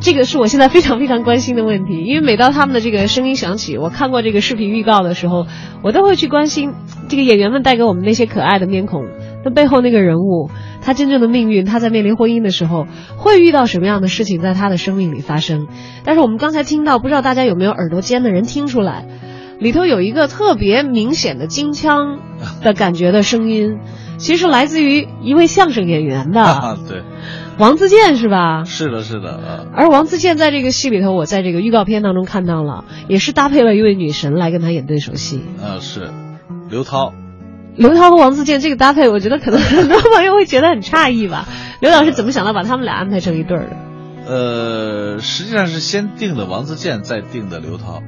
[0.00, 2.02] 这个是我现在非常非常关心的问题。
[2.04, 5.46] 因为每当他们的这个声音响起，我看过这个视频预告的时候，
[5.82, 6.72] 我都会去关心
[7.08, 9.04] 这个演员们带给我们那些可爱的面孔，
[9.44, 10.50] 那背后那个人物，
[10.82, 15.68] 他真正的命运，他在面临婚姻的时候会遇到什么样的事情在他的生命里发生。
[16.04, 19.06] 但是我们刚才听到，不知道大家有没有耳朵尖的人听出来，
[19.58, 22.18] 里头有一个特别明显的京腔
[22.62, 23.78] 的感觉的声音，
[24.18, 27.02] 其实来自于一位相声演员的 啊，对，
[27.58, 28.64] 王自健，是吧？
[28.64, 29.66] 是的，是的啊。
[29.72, 35.42] 而王自健在这个戏里头，我在这个预告片当中看到了，也是搭配了一位女神来跟他演对手戏。
[35.62, 36.10] 呃，是
[36.68, 37.12] 刘涛。
[37.76, 41.46] 刘涛和王自健这个搭配，我觉得可能很多朋友会觉得很诧异吧。
[41.80, 43.76] 刘老师怎么想到把他们俩安排成一对儿的？
[44.24, 48.02] 呃，实际上是先定的王自健，再定的刘涛，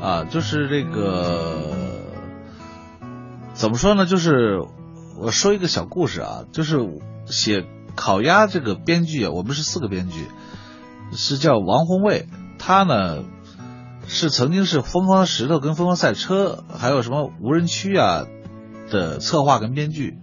[0.00, 1.68] 啊，就是这个
[3.52, 4.06] 怎么说呢？
[4.06, 4.60] 就是
[5.20, 6.78] 我说一个小故事啊，就是
[7.26, 10.26] 写烤鸭这个编剧啊，我们是四个编剧，
[11.12, 12.26] 是叫王宏卫，
[12.58, 13.22] 他呢
[14.08, 18.24] 是曾经是《疯狂的石头》跟《疯狂赛车》还有什么无人区啊
[18.92, 20.18] 的策划跟编剧。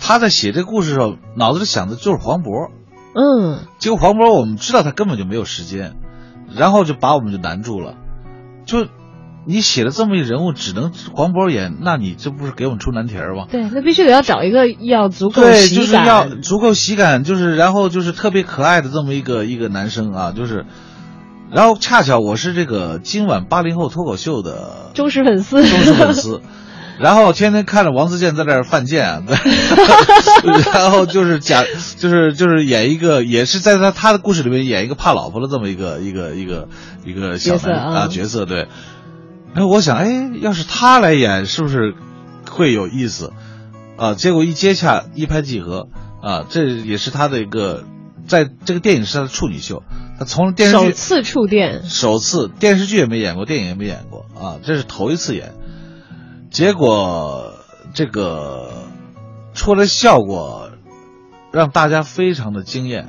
[0.00, 2.70] 他在写这故事的时候，脑子里想的就是黄渤。
[3.14, 5.96] 嗯，结果黄渤我们知道他根本就没有时间，
[6.54, 7.94] 然后就把我们就难住了。
[8.64, 8.86] 就
[9.44, 13.46] 你写了这么一人物，只能黄渤演，那你这不是给我们出难题儿吗？
[13.50, 20.64] 对，那必须得要找一个要足够对，喜感，就是要足够喜感，就是然后就是特别可爱的这么一个一个男生啊，就是。
[21.50, 26.40] 然后恰巧我是这个今晚八零后脱口秀的忠实粉丝，忠实粉丝。
[26.98, 29.22] 然后天天看着王自健在那儿犯贱啊，
[30.74, 31.64] 然后就是假，
[31.98, 36.68] 就是就是演一个，也是在他他的故事里面演一个怕老婆的这么一个一个一个
[37.04, 38.68] 一个小男啊角色，对。
[39.54, 41.94] 然后我想，哎，要是他来演，是不是
[42.48, 43.32] 会有意思
[43.96, 44.14] 啊？
[44.14, 45.88] 结果一接洽，一拍即合
[46.22, 47.84] 啊，这也是他的一个，
[48.26, 49.82] 在这个电影是他的处女秀，
[50.18, 55.54] 他从电视剧首次触电，首次电视剧也没演过，电影也没演过啊，这是头一次演。
[56.52, 57.54] 结果
[57.94, 58.70] 这个
[59.54, 60.70] 出来效果
[61.50, 63.08] 让大家非常的惊艳，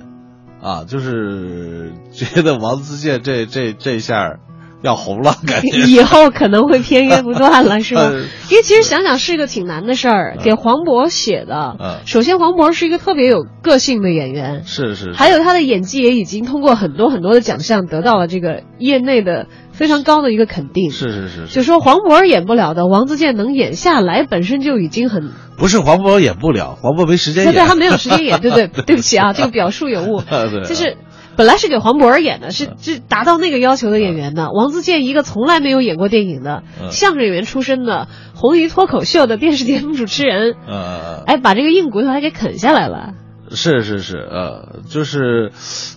[0.62, 4.40] 啊，就是觉得王自健这这这下
[4.84, 5.80] 要红了，感觉。
[5.88, 8.02] 以后可能会片约不断了， 是吧？
[8.02, 8.12] 呃
[8.50, 11.76] 因为其实想想是一个挺难的事儿，给黄渤写的。
[11.80, 12.00] 嗯。
[12.06, 20.92] 首先，黄渤是一个特别有个性的演员，是是，还有他的演技也已经通过很多很多的奖项得到了这个业内的非常高的一个肯定。
[20.92, 30.98] 是是是是，就说黄渤演不了的，王自健能演下来，本身就已经很不是黄渤演不了，黄渤没时间演，对对，他没有时间演，对对， 对不起啊，这个表述有误，对，就是
[31.36, 34.52] 本来是给黄渤儿演的，是是达到那个要求的演员的。
[34.52, 43.14] 王自健一个从来没有演过电影的嗯相声演员出身的红鱼脱口秀的电视节目主持人，呃，哎，把这个硬骨头还给啃下来了。
[43.52, 45.52] 是是是，呃，就是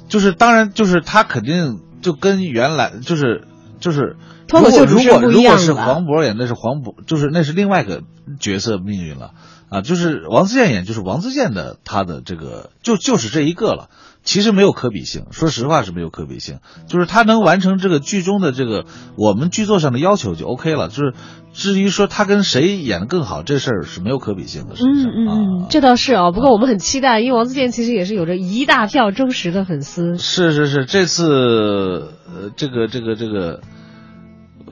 [0.08, 3.44] 就是，当然就是他肯定就跟原来就是
[3.80, 4.16] 就是。
[4.48, 8.02] 如果如果是黄渤演，那是黄渤，就是那是另外一个
[8.40, 9.32] 角色命运了
[9.68, 9.80] 啊。
[9.80, 13.88] 就是王自健演，就是王自健的他的这个就就是这一个了。
[14.22, 16.58] 其实没有可比性，说实话是没有可比性。
[16.88, 18.84] 就是他能完成这个剧中的这个
[19.16, 20.88] 我们剧作上的要求就 OK 了。
[20.88, 21.14] 就是
[21.52, 24.74] 至于说他跟谁演的更好，这事儿是没有可比性的。
[24.74, 26.32] 嗯嗯嗯，这倒是哦。
[26.32, 30.18] 不过我们很期待，因为王自健其实也是有着一大票忠实的粉丝。
[30.18, 33.60] 是是是，这次呃，这个这个这个，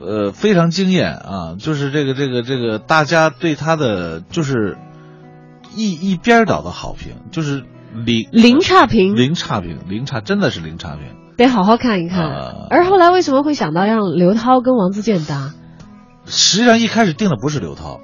[0.00, 1.54] 呃，非常惊艳啊！
[1.58, 4.76] 就是这个这个这个，大家对他的就是
[5.74, 7.64] 一一边倒的好评，就是
[8.04, 11.02] 零零差评，零差评，零差，真的是零差评。
[11.36, 12.24] 得好好看一看。
[12.24, 15.52] 啊而后来为什么会想到让刘涛跟王自健搭？
[16.26, 18.00] 实际上一开始定的不是刘涛，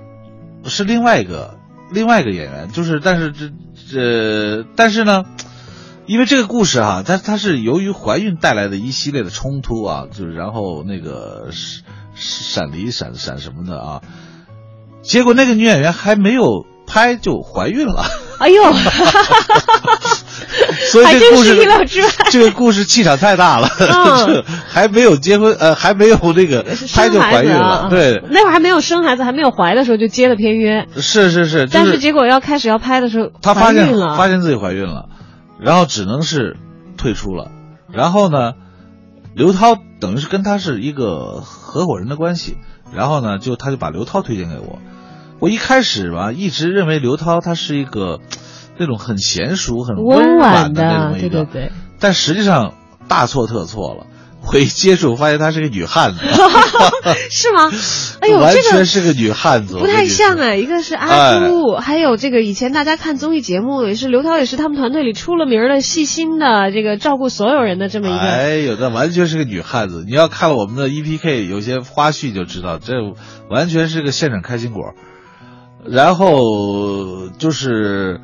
[0.65, 1.59] 是另外一个
[1.93, 3.51] 另外一个演员，就是但是这
[3.91, 5.25] 这但是呢，
[6.07, 11.83] 因为这个故事啊、它它是由于怀孕带来的一系列的冲突啊，就是然后那个闪
[12.15, 14.01] 闪离闪闪什么的啊，
[15.03, 18.05] 结果那个女演员还没有拍就怀孕了。
[18.39, 18.63] 哎呦，
[20.91, 22.09] 所以这故事是意料之外。
[22.31, 23.69] 这个故事气场太大了，
[24.67, 35.10] 还没有结婚，呃，还没有那个拍就怀孕了，对，那会儿还没有生孩子，还没有怀的时候就接了片约，是是是，就但是结果要开始要拍的时候，她发现了，发现自己怀孕了，
[35.61, 36.57] 然后只能是
[36.97, 37.51] 退出了。
[37.93, 38.55] 然后呢，
[39.35, 42.57] 刘涛等于是跟他是一个合伙人的关系，
[42.95, 44.79] 然后呢，就他就把刘涛推荐给我。
[45.39, 48.21] 我一开始吧，一直认为刘涛他是一个
[48.77, 51.73] 那种很娴熟、很温婉婉的，的那种一个，对对对。
[51.99, 52.75] 但实际上
[53.09, 54.07] 大错特错了。
[54.43, 56.21] 我一接触发现她是个女汉子，
[57.31, 57.71] 是吗？
[58.21, 68.19] 哎呦，完这个全是个女汉子，不太像哎，一个是阿哎朱，还有这个以前大家看综艺节目也是刘涛，也是他们团队里出了名儿的细心的，这个照顾所有人的这么一个。
[68.19, 70.05] 哎呦，那完全是个女汉子！
[70.07, 72.95] 你要看了我们的 EPK 有些花絮就知道，这
[73.49, 74.95] 完全是个现场开心果。
[75.85, 78.21] 然后就是，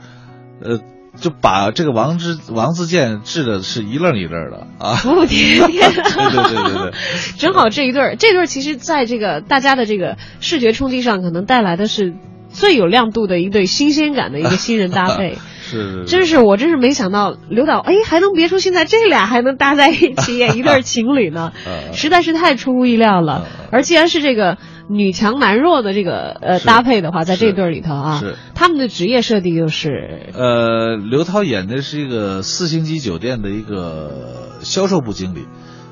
[0.62, 0.78] 呃，
[1.20, 4.94] 就把这个王之王自健治的是一愣一愣的啊！
[4.96, 6.92] 服服帖帖对对对对，
[7.38, 12.14] 正好这一对儿，这对儿其实在这个大家的这个视觉冲击上，可能带来的是
[12.50, 15.38] 最有亮度的一对新鲜感的一个新人搭配。
[15.68, 21.50] 是真是我真是没想到刘导哎还能别出心裁这俩还能搭在一起演 一对情侣呢，
[21.92, 23.44] 实在是太出乎意料了。
[23.72, 35.46] 而既然是这个女强男弱的这个呃搭配的话，在这对儿里头啊是，他们的职业设定又是呃，刘涛演的是一个四星级酒店的一个销售部经理，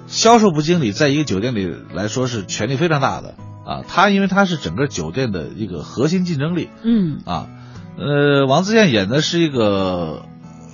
[0.07, 3.35] 销售部经理在一个酒店里来说是权力非常大的
[3.67, 3.83] 啊。
[3.87, 7.49] 他因为他是整个酒店的一个核心竞争力嗯啊。
[7.97, 10.23] 呃，王自健演的是一个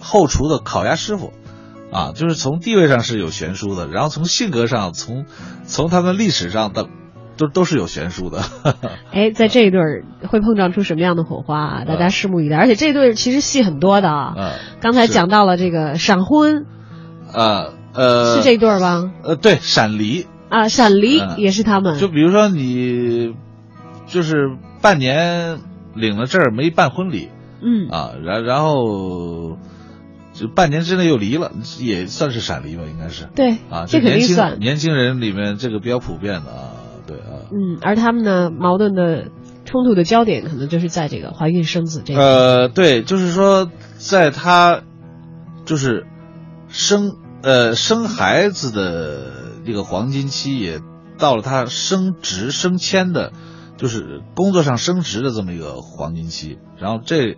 [0.01, 1.33] 后厨的烤鸭师傅。
[1.93, 5.27] 啊，就是从地位上是有悬殊的，然后从性格上，从
[5.65, 6.87] 从他们历史上的
[7.41, 8.43] 都都是有悬殊的。
[9.11, 11.85] 哎在这一对儿会碰撞出什么样的火花啊？
[11.85, 12.57] 大家拭目以待。
[12.57, 16.67] 而且这对儿其实戏很多的啊，啊，刚才讲到了这个闪婚
[17.33, 19.11] 呃呃，是这一对儿吧？
[19.25, 21.99] 呃，对，闪离，啊，闪离嗯也是他们。
[21.99, 23.35] 就比如说你，
[24.07, 24.51] 就是
[24.83, 25.59] 半年
[25.95, 27.31] 领了证儿没办婚礼
[27.63, 29.59] 嗯啊，然然后
[30.33, 31.51] 就半年之内又离了，
[31.81, 33.29] 也算是闪离吧，应该是。
[33.35, 36.71] 对啊，这肯定算年轻人里面这个比较普遍的啊，
[37.11, 37.51] 对啊。
[37.51, 39.31] 嗯，而他们呢，矛盾的
[39.65, 42.21] 冲突的焦点可能就是在这个怀孕生子这个。
[42.21, 43.69] 呃，对，就是说，
[43.99, 44.83] 在他
[45.65, 46.07] 就是
[46.69, 49.33] 生呃生孩子的
[49.67, 50.81] 这个黄金期，也
[51.19, 53.33] 到了他升职升迁的，
[53.77, 56.59] 就是工作上升职的这么一个黄金期。
[56.79, 57.37] 然后这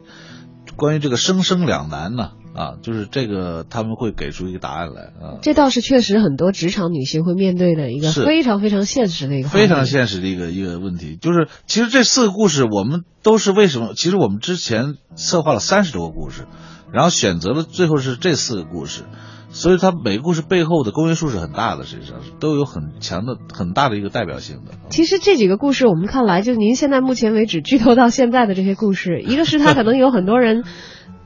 [0.77, 5.39] 关于这个生生两难呢，啊，就是这个他们会给出一个答案来啊。
[5.43, 13.95] 这倒是确实很多职场女性会面对的一个非常非常现实的一个非常现实的一个一个问题，就是其实这四个故事我们都是为什么？
[13.95, 16.47] 其实我们之前策划了三十多个故事，
[16.93, 19.05] 然后选择了最后是这四个故事，
[19.51, 24.73] 所以它每个故事背后的公约数是很大的，实际上是都有很强的、很大的一个代表性的。
[24.91, 30.65] 其实这几个故事，我们看来，就是您现在目前为止剧透到现在的这些故事，一个是它可能有很多人，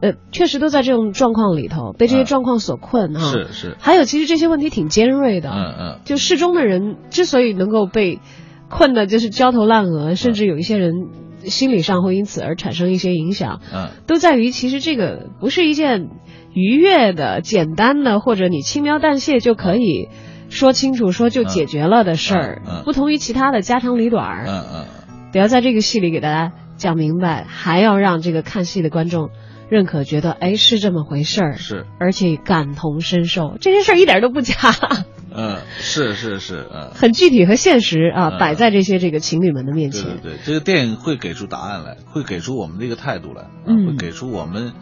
[0.01, 3.33] 呃，确实都在这种状况里头，被这些状况所困哈。
[3.33, 3.77] 是是。
[3.81, 5.51] 还有，其实这些问题挺尖锐的。
[5.51, 6.01] 嗯嗯。
[6.05, 8.21] 就适中的人之所以能够被
[8.69, 10.93] 困的，就是焦头烂额，甚至有一些人
[11.45, 13.61] 心理上会因此而产生一些影响。
[13.73, 13.91] 嗯。
[14.07, 16.09] 都在于其实这个不是一件
[16.53, 20.09] 愉悦的、简单的，或者你轻描淡写就可以。
[20.49, 24.87] 说清楚，说就解决了的事儿，不同于其他的家长里短儿，嗯嗯，
[25.33, 29.31] 得要在这个戏里给大家讲明白，还要让这个看戏的观众
[29.69, 34.55] 认可，觉得哎是这么回事儿，是，而且感同身受，这些事儿一点都不假，
[35.35, 44.73] 嗯，是是是，嗯，很具体和现实啊，摆在这些这个情侣们的面前，对对对，这个电影会给出答案来，会给出我们的一个态度来，嗯，会给出我们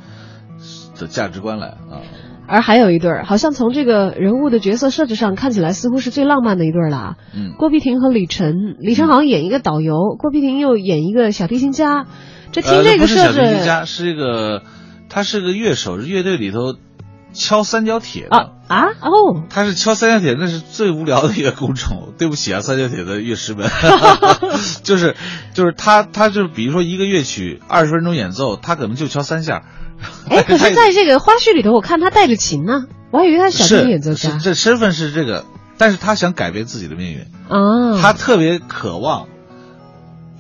[1.01, 2.03] 的价值观来啊。
[2.47, 7.16] 而还有一对儿，好像从这个人物的角色设置上看起来，似乎是最浪漫的一对儿了。
[7.35, 12.05] 嗯，郭碧婷和李晨，李晨好像演一个导游，郭碧婷又演一个小提琴家。
[12.55, 14.63] 这听这个设置，呃、不是小提琴家，是一个，
[15.09, 16.77] 他是个乐手，是乐队里头
[17.33, 18.37] 敲三角铁的。
[18.37, 19.43] 啊啊哦！
[19.51, 22.15] 他是敲三角铁，那是最无聊的一个工种。
[22.17, 23.69] 对不起啊，三角铁的乐师们，
[24.85, 25.17] 就是
[25.53, 29.65] 就是他他就比如说一个乐曲二十分钟演奏，他可能就敲三下。
[30.31, 34.39] 哎， 可是在这个花絮里头，我看他带着琴呢，我还以为他是小提琴演奏家。
[34.39, 35.45] 这身份是这个，
[35.77, 37.21] 但是他想改变自己的命运。
[37.49, 39.27] 啊，他特别渴望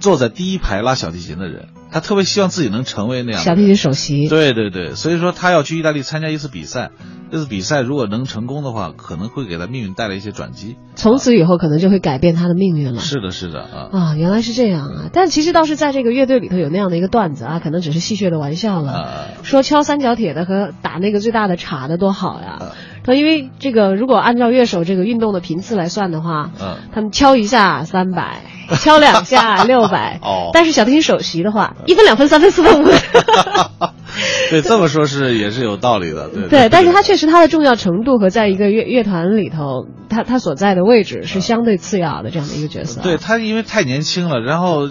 [0.00, 4.26] 坐在第一排拉小提琴的人，他特别希望自己能成为那样小弟弟首席。
[4.26, 6.90] 对对对，所以说他要去意大利参加一次比赛，
[7.30, 10.76] 这次比赛如果能成功的话，可能会给他命运带来一些转机。
[10.94, 13.00] 从此以后，可能就会改变他的命运了。
[13.00, 15.10] 是的，是的啊啊，原来是这样啊！
[15.12, 18.92] 但其实倒是在这个乐队里头有那样的一个段子啊，可能只是戏谑的玩笑了。
[18.92, 22.58] 啊、说敲三角铁的和打那个最大的镲的多好呀！
[22.60, 22.72] 啊
[23.06, 28.40] 他因为这个，如果按照乐手这个运动的频次来算的话，嗯，他们敲一下三百，
[28.80, 30.18] 敲两下六百。
[30.24, 32.94] 哦，但是小提琴首席的话，一分、两分、三分、四分、五分。
[34.50, 36.28] 对，这么说是也是有道理的。
[36.28, 43.00] 对，对，但是它确实它的重要程度和在一个乐乐团里头，它它所在的位置是相对次要的这样的一个角色。
[43.02, 44.88] 对他，因为太年轻了，然后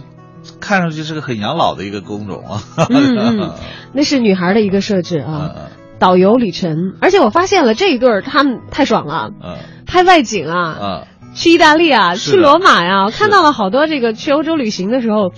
[0.60, 2.62] 看上去是个很养老的一个工种啊。
[2.90, 3.52] 嗯嗯，
[3.94, 5.52] 那是女孩的一个设置啊。
[5.56, 5.62] 嗯
[6.00, 9.30] 导游李晨，而且我发现了这一对儿，他们太爽了。
[9.42, 9.56] 嗯，
[9.86, 15.32] 拍外景啊，嗯，去意大利啊，去罗马呀，我看到了好多这个去欧洲旅行的时候，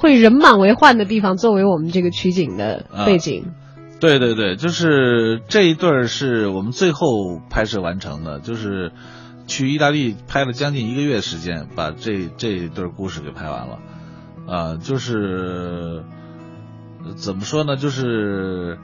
[0.00, 3.52] 会人满为患的地方作为我们这个取景的背景。
[4.00, 8.90] 对对对，就是这一对儿是我们最后拍摄完成的，就是
[9.46, 13.78] 去意大利拍了将近一个月时间，把这这一对故事给拍完了。
[14.48, 16.02] 啊，就是
[17.14, 17.76] 怎么说呢？
[17.76, 18.78] 就是。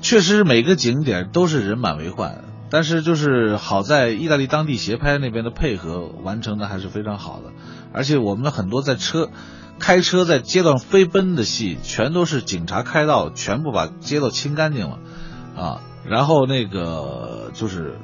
[0.00, 7.52] 确实每个景点都是人满为患，但是就是好在意大利当地协拍那边的配合完成的还是非常好的，
[7.94, 9.30] 而且我们很多在车
[9.78, 14.98] 开车在街道上飞奔的戏，全都是警察开道，全部把街道清干净了
[15.56, 15.80] 啊。
[16.04, 17.98] 然后那个就是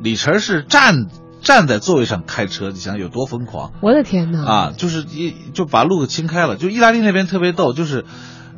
[0.00, 1.06] 李晨是站
[1.42, 3.72] 站在座位上开车，你想有多疯狂？
[3.80, 4.44] 我的天哪！
[4.44, 6.56] 啊，就是一就把路给清开了。
[6.56, 8.04] 就意大利那边特别逗，就是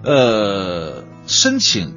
[0.04, 1.94] 呃申请。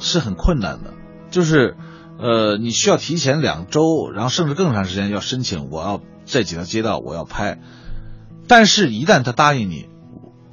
[0.00, 0.94] 是很困难的，
[1.32, 1.76] 就是，
[2.20, 7.58] 呃，你需要提前两周，然后甚至更长时间要申请，我要这几条街道我要拍，
[8.46, 9.88] 但是，一旦他答应你，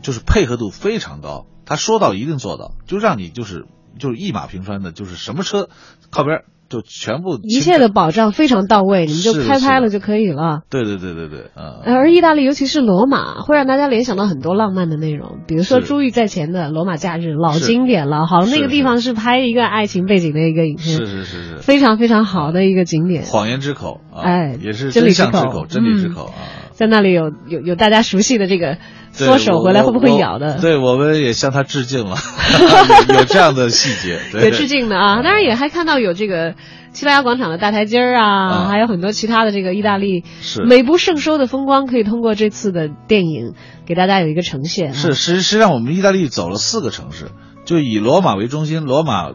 [0.05, 3.65] 就是配合度非常高，他说到一定做到，就让你就是
[3.97, 5.67] 就是一马平川的，就是什么车
[6.11, 10.61] 靠边就全部一切的保障非常到位，你们就开拍了就可以了。
[10.69, 11.95] 对对对对对，嗯。
[11.95, 18.27] 而意大利，尤其是罗马，会让大家联想到很多浪漫的内容，比如说《珠玉在前》的《罗马假日》，老经典了。
[18.27, 23.23] 好像那个地方是拍一个爱情背景的一个影片，是是是是，非常非常好的一个景点。
[23.23, 26.64] 谎言之口，哎，也是真理之口，真理之口啊。
[26.75, 28.77] 在那里有有有大家熟悉的这个
[29.11, 30.59] 缩手回来会不会咬的？
[30.61, 32.15] 对，我们也向他致敬了，
[33.17, 35.23] 有这样的细节，有致敬的啊。
[35.23, 36.53] 当然也还看到有这个。
[36.95, 40.23] 西班牙广场的大台阶儿啊，啊还有很多其他的这个意大利
[40.65, 43.53] 美不胜收的风光，可以通过这次的电影
[43.85, 44.93] 给大家有一个呈现、啊。
[44.93, 47.31] 是，实实际上我们意大利走了四个城市，
[47.65, 49.31] 就以罗马为中心，罗马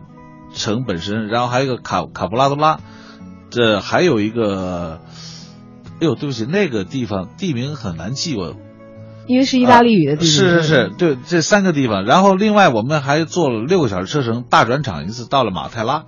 [0.55, 2.79] 城本身，然后还有一个卡卡布拉多拉，
[3.51, 5.01] 这还有一个，
[6.01, 8.57] 哎呦，对不起，那个地方地名很难记，我。
[9.27, 10.33] 因为是意大利语的地名、啊。
[10.33, 16.07] 是是是，对，这三个地方，然后另外我们还坐了六个小时车程，大转场一次到了马泰拉。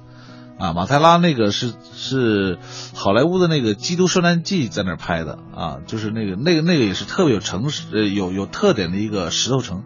[0.59, 2.59] 啊，马泰拉那个是是
[2.95, 9.83] 好莱坞的那个《基督受难记》在那儿拍的啊，就是那个那个那个也是特别有城市呃有有特点的一个石头城，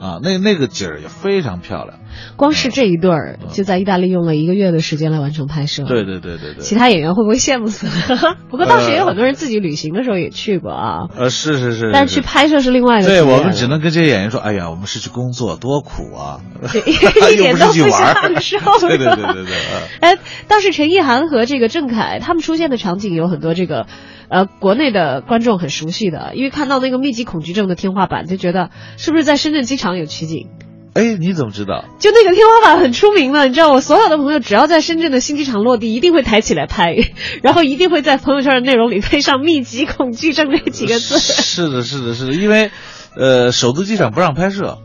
[0.00, 1.98] 啊，那那个景儿也非常漂亮。
[2.36, 5.84] 光是这一对儿，就在意大利用了一个月的时间来完成拍摄。
[5.84, 6.60] 对对对对对。
[6.62, 8.36] 其他演员会不会羡慕死了？
[8.50, 11.08] 不过当时也有很多人自己旅行的时候也去过啊。
[11.16, 11.90] 呃，是是是。
[11.92, 13.06] 但是去拍摄是另外的。
[13.06, 16.40] 对我们只能跟这些演员说：“哎呀，我们是去工作，多苦啊！”
[17.32, 18.58] 一点都不享受。
[18.88, 19.54] 对对对对对。
[20.00, 20.16] 哎，
[20.48, 23.86] 倒是陈意涵和这个郑恺他们出现的场景有很多这个。
[24.28, 30.48] 呃，国内的观众很熟悉的，因为看到那个密集恐惧症的天花板，就觉得是不是在深圳机场有取景？
[30.94, 31.84] 哎，你怎么知道？
[31.98, 36.96] 就那个天花板很出名的，你知道，我所有的朋友只要在深圳的新机场落地，一定会抬起来拍，
[37.42, 41.18] 然后一定会在朋友圈的内容里配上“密集恐惧症”这几个字。
[41.18, 42.70] 是的，是的，是的，因为，
[43.14, 44.78] 呃，首都机场不让拍摄。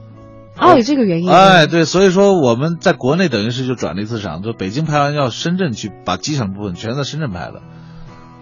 [0.60, 1.32] 哦，有这个原因。
[1.32, 7.62] 哎，对，所以说我们在国内等于是就转了一次场，就北京拍完要深圳去把机场部分全在深圳拍的。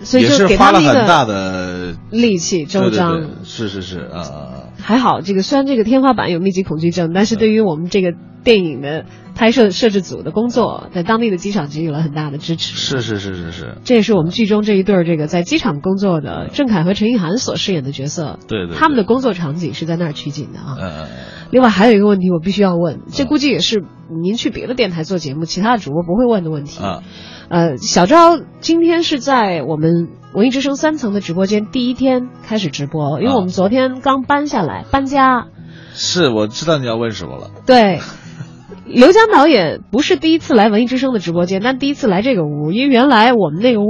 [0.02, 12.78] 所以就给他们很大的力气周章，是是是啊，还好这个虽然这个天花板有密集恐惧症，但是对于我们这个电影的拍摄摄制组的工作，在当地的机场给予了很大的支持。
[12.78, 18.40] 是是是是是，这也是我们剧中这一对儿这个在机场工作的郑恺和陈意涵所饰演的角色。
[18.48, 20.78] 对对，他们的工作场景是在那儿取景的啊。
[20.80, 21.08] 嗯嗯。
[21.52, 23.84] 另外还有一个问题我必须要问，这估计也是
[24.24, 27.02] 您去别的电台做节目，其他的主播不会问的问题啊。
[27.50, 35.48] 呃，小昭今天是在我们文艺之声三层的直播间第一天开始直播，因为我们昨天刚搬下来搬家。
[35.94, 37.50] 是，我知道你要问什么了。
[37.66, 38.02] 对，
[38.86, 43.88] 刘江导演不是第一次来文艺之声的直播间，但第一次来这个屋，因为原来我们那个屋，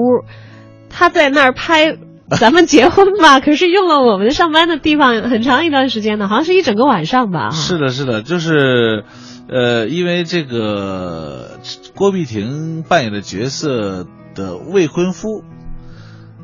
[0.89, 1.97] 他在那儿拍
[2.39, 7.49] 咱们结婚吧，可是用了我们上班的地方很长一段时间呢，好像是一整个晚上吧。
[7.49, 9.03] 是的，是的，就是。
[9.51, 11.59] 呃，因为这个
[11.95, 15.43] 郭碧婷扮演的角色的未婚夫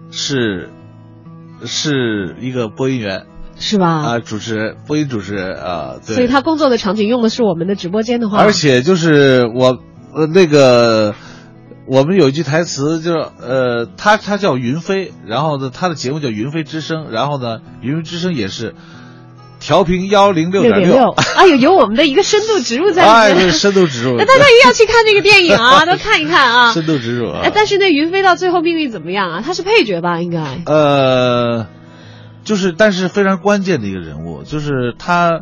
[0.10, 0.72] 是
[1.66, 3.28] 是一个播音员，
[3.58, 3.88] 是吧？
[4.01, 6.16] 啊，主持人，播音主持人啊，对。
[6.16, 9.78] 所以他工作的场景用的是我们的直播间的话，而且就是我
[10.16, 11.14] 呃那个
[11.88, 18.74] 我们有一句台词，就是呃他他叫云飞，然后呢他的节目叫云飞之声，然后呢云飞之声也是。
[19.66, 23.47] 调频幺零六点六， 哎呦，有我们的一个深度植入在里面。
[23.47, 24.16] 哎，深度植入。
[24.16, 26.72] 那大家 一定要去看这个电影啊， 都看一看啊。
[26.72, 27.32] 深度植入。
[27.32, 29.41] 哎，但是那云飞到最后命运怎么样啊？
[29.43, 30.22] 他是配角吧？
[30.22, 30.61] 应该。
[30.68, 31.66] 呃，
[32.43, 35.41] 就是，但是非常关键的一个人物，就是他。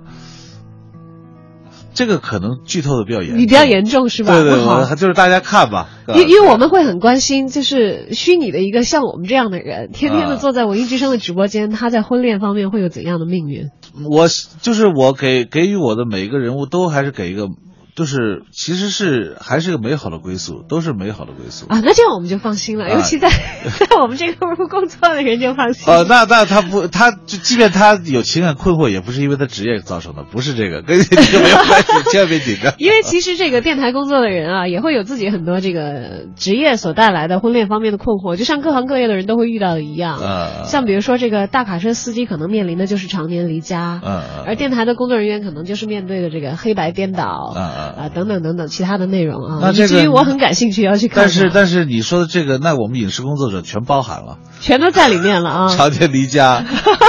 [1.94, 4.34] 这个可能剧透的比较严，你比较严重是吧？
[4.34, 5.90] 对对对，就是大家看吧。
[6.16, 13.70] 因因为我们会很关心，就是虚拟的一个像我们这样的人，天天的坐在文艺之声的直播间，他在婚恋方面会有怎样的命运？
[14.10, 14.28] 我
[14.62, 17.48] 就是我给给予我的每一个人物都还是给一个。
[17.96, 21.80] 就是其实是还是个美好的归宿，都是美好的归宿啊。
[21.84, 23.30] 那这样我们就放心了，尤其在
[23.90, 25.92] 在我们这个屋工作的人就放心。
[25.94, 32.74] 呃，那那他不，他就即便他有情感困惑，也不是因为他职业造成的，不是这个， 跟你就没有关系，千万别紧张。
[32.80, 40.20] 因为其实这个电台工作的人啊，也会有自己很多这个职业所带来的婚恋方面的困惑，就像各行各业的人都会遇到的一样。
[40.20, 40.64] 啊。
[40.66, 44.44] 像比如说这个大卡车司机可能面临的就是常年离家，嗯嗯。
[44.48, 48.68] 而电台的工作人员可能就是面对的这个黑白颠倒，嗯嗯啊等等等等。
[48.68, 51.24] 其他的内容啊，那至于我很感兴趣要去看。
[51.24, 55.68] 但是但是你说的这个，那我们影视工作者全包含了， 全都在里面了啊！
[55.76, 56.64] 长天离家，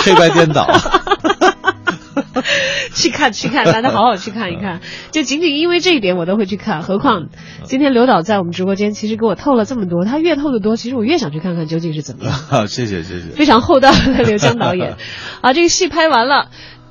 [0.05, 0.67] 黑白颠倒，
[2.95, 4.81] 去 看去看，大家好好去看一看。
[5.11, 6.83] 就仅仅因为这一点，我都会去看。
[6.83, 7.27] 何况
[7.65, 12.67] 今天刘导在我们直播间，其实给我透了这么多，他越透的多，其实我越想去看看究竟是怎么样。
[12.67, 14.97] 谢谢谢谢，非常厚道的刘江导演。
[15.41, 16.49] 啊，这个戏拍完了。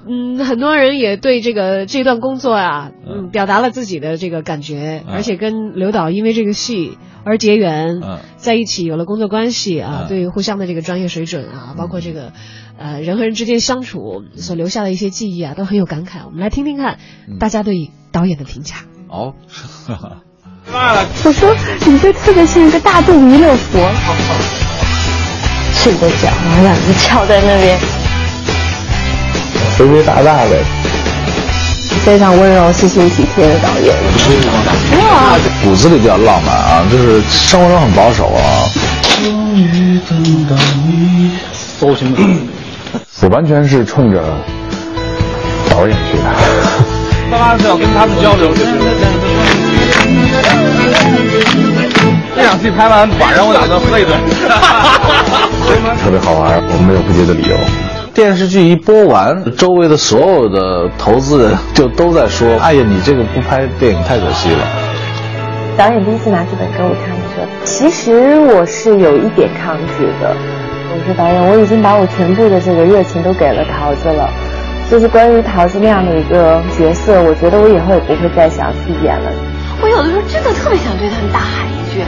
[0.08, 8.02] 嗯，很多人也对这个这段工作啊，嗯，表达了自己的这个感觉，而且跟刘导因为这个戏而结缘，
[8.36, 12.34] 在一起有了工作关系啊，对互相的这个专业水准啊，包括这个
[12.78, 16.26] 呃人和人之间相处所留下的一些记忆啊，都很有感慨。
[16.26, 16.98] 我们来听听看
[17.40, 18.76] 大家对导演的评价。
[19.08, 19.34] 哦，
[20.68, 21.56] 我说
[21.88, 23.80] 你就特别像一个大肚弥勒佛，
[25.76, 28.03] 赤着脚，然后两只翘在那边。
[29.78, 30.52] 肥肥大大的，
[32.06, 33.96] 非常温柔、细心体贴的导演。
[35.00, 38.70] 哇，骨子里比较浪漫啊，就是生活中很保守啊。
[39.24, 40.56] 终于等到
[40.86, 42.22] 你搜寻的，
[43.22, 44.22] 我完全是冲着
[45.70, 46.24] 导演去的。
[47.32, 48.54] 当然是要跟他们交流。
[52.36, 54.20] 这场戏拍完，晚上我打算喝一顿。
[56.04, 57.58] 特别好玩，我们没有不接的理由。
[58.14, 64.60] 电视剧一播完，周围的所有的投资人就都在说：“哎呀，你这个不拍电影太可惜了。”
[65.76, 70.36] 导演第一次拿剧本给我看，说：“其实我是有一点抗拒的。”
[70.94, 74.30] 我说：“导演，我已经把我全部的这个热情都给了桃子了，
[74.92, 79.32] 就是关于桃子那样的一个角色，我觉得我以后也不会再想去演了。
[79.82, 82.06] 我有的时候真的特别想对他们大喊一句：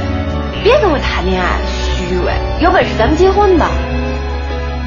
[0.64, 2.32] 别跟我谈恋爱，虚伪！
[2.62, 3.72] 有本事咱们结婚吧。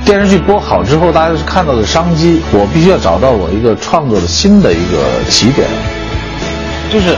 [0.08, 5.68] 电视剧播好之后，大家是看到的商机，我必须要找到我一个创作的新的一个起点。
[6.90, 7.14] 就是，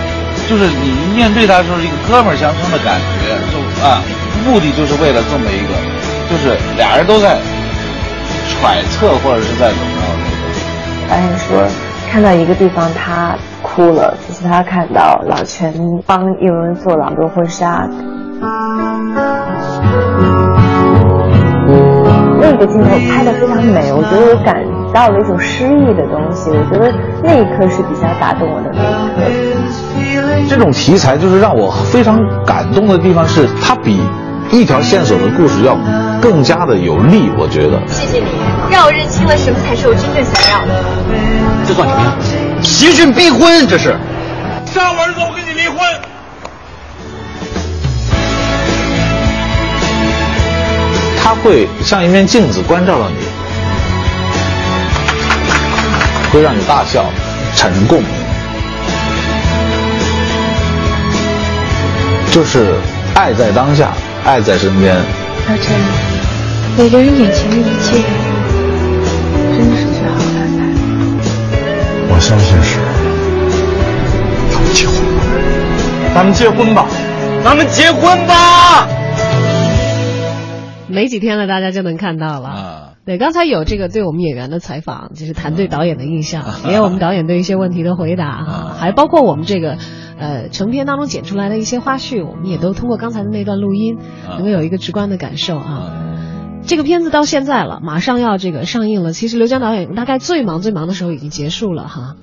[0.51, 4.03] 就是你面对他的时候，一个哥们儿相称的感觉，就啊，
[4.45, 5.78] 目的就是为了这么一个，
[6.28, 7.38] 就是俩人都在
[8.51, 11.14] 揣测或者是在怎么着那个。
[11.14, 11.62] 导演说，
[12.11, 15.72] 看到一个地方他哭了，就是他看到老全
[16.05, 17.88] 帮叶文做朗多婚纱。
[22.61, 26.50] 个镜头拍的非常美，我觉得我感到了一种诗意的东西。
[26.50, 26.92] 我觉得
[27.24, 30.46] 那一刻是比较打动我的那一刻。
[30.46, 33.98] 这种题材就是让我非常感动的地方是，它比
[34.50, 35.74] 一条线索的故事要
[36.20, 37.30] 更加的有力。
[37.38, 37.80] 我觉得。
[37.86, 38.26] 谢谢你，
[38.70, 40.84] 让我认清了什么才是我真正想要的。
[41.66, 42.12] 这算什么呀？
[42.61, 43.96] 刑讯逼婚，这是。
[44.66, 45.78] 上文说我跟你离婚。
[51.33, 53.14] 它会像一面镜子关照到你，
[56.33, 57.05] 会让你大笑，
[57.55, 58.09] 产生共鸣。
[62.33, 62.74] 就是
[63.14, 63.93] 爱在当下，
[64.24, 64.97] 爱在身边。
[64.97, 65.72] 老陈，
[66.76, 68.03] 每个人眼前的一切，
[69.57, 70.64] 真的是最好的安排。
[72.09, 72.81] 我相信是。
[76.12, 76.87] 他们结婚吧，
[77.45, 78.35] 咱们结婚吧，
[78.85, 78.89] 咱们结婚吧。
[80.91, 82.49] 没几天了，大家就能看到了。
[82.49, 89.78] 啊，对，刚才有这个对我们演员的采访，就是谈对导演的印象，也有我们导演对一些问题的回答啊，还包括我们这个
[90.18, 96.07] 呃成片当中剪出来的一些花絮，我们也都通过刚才的那段录音，能够有一个直观的感受啊。
[96.66, 99.12] 这个片子到现在了，马上要这个上映了。
[99.12, 102.16] 其实刘江导演大概最忙最忙的时候已经结束了哈。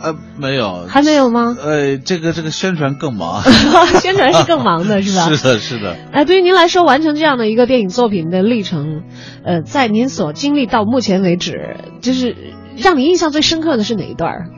[0.00, 1.56] 呃，没有，还没有吗？
[1.58, 3.42] 呃，这个这个宣传更忙，
[4.02, 5.30] 宣传是更忙的，是吧？
[5.34, 5.96] 是的，是的。
[6.12, 9.02] 哎，对于您来说，完成这样的一个电影作品的历程，
[9.44, 12.36] 呃，在您所经历到目前为止，就是
[12.76, 14.50] 让你印象最深刻的是哪一段？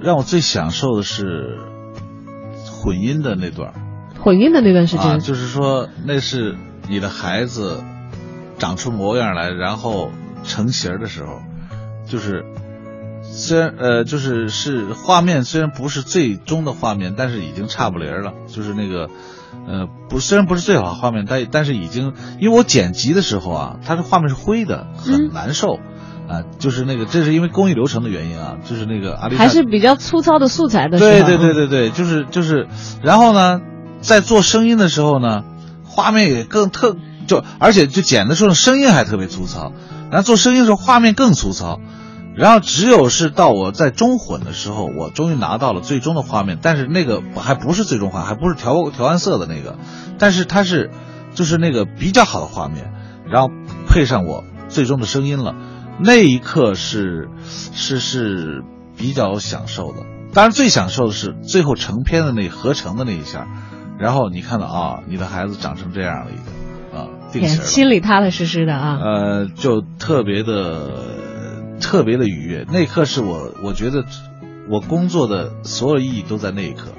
[0.00, 1.58] 让我最享受的是
[2.66, 3.72] 混音的那段。
[4.20, 6.56] 混音的那段时间，啊，就是说，那是
[6.88, 7.84] 你的孩子
[8.58, 10.10] 长出模样来，然后
[10.42, 11.40] 成型的时候，
[12.06, 12.44] 就是。
[13.30, 18.32] 虽然呃，就是是画面虽然不是最终的画面，但是已经差不离儿了。
[18.48, 19.08] 就是那个，
[19.66, 25.78] 呃，不，虽然不是最好的画面，但但是已经，因为我剪辑的时候啊，它的画面是灰的，很难受，
[26.28, 32.66] 啊，就是那个，这是因为工艺流程的原因啊，就是那个还是比较粗糙的素材的，对对对对对，就是就是，
[33.02, 33.60] 然后呢，
[34.00, 35.44] 在做声音的时候呢，
[35.84, 39.72] 画面也更特，就而且就剪的时候声音还特别粗糙，
[40.10, 41.78] 然后做声音的时候画面更粗糙。
[42.38, 49.76] 然后只有是到我在中混的时候，我终于拿到了最终的画面，但是那个还不是最终画，还不是调调完色的那个，
[50.18, 50.90] 但是它是，
[51.34, 52.92] 就是那个比较好的画面，
[53.28, 53.50] 然后
[53.88, 55.56] 配上我最终的声音了，
[55.98, 58.62] 那一刻是是是
[58.96, 60.06] 比较享受的。
[60.32, 63.48] 当然最享受的是最后成片的那合成的那一下，
[63.98, 71.26] 然后你看到啊，你的孩子长成这样了，已经啊，定，心里踏踏实实的啊，呃，就特别的。
[71.80, 74.04] 特别的愉悦，那一刻是我我觉得
[74.68, 76.92] 我工作的所有意义都在那一刻，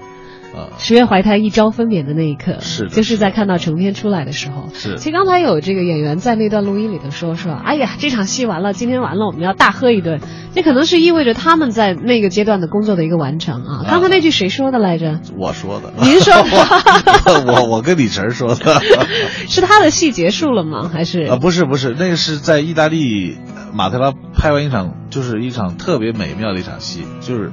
[0.56, 4.70] 啊，十月怀胎一朝分娩的那一刻，是就是在看到成片出来的时候。
[4.74, 10.20] 是，其实刚才有这个演员在那段录音里头说说，哎呀，这场戏完了，今天完了，我们要大喝一顿。
[10.56, 13.86] 那可能是意味着他们在那个阶段的工作的一个完成啊。
[13.88, 15.20] 刚才那句谁说的来着？
[15.38, 15.94] 我说的。
[16.02, 17.46] 您说的？
[17.46, 18.82] 我我跟李晨说的。
[19.48, 20.90] 是他的戏结束了吗？
[20.92, 21.22] 还是？
[21.26, 23.38] 啊，不是不是，那个是在意大利。
[23.72, 27.52] 马特拉拍完一场，就是一场特别美妙的一场戏，就是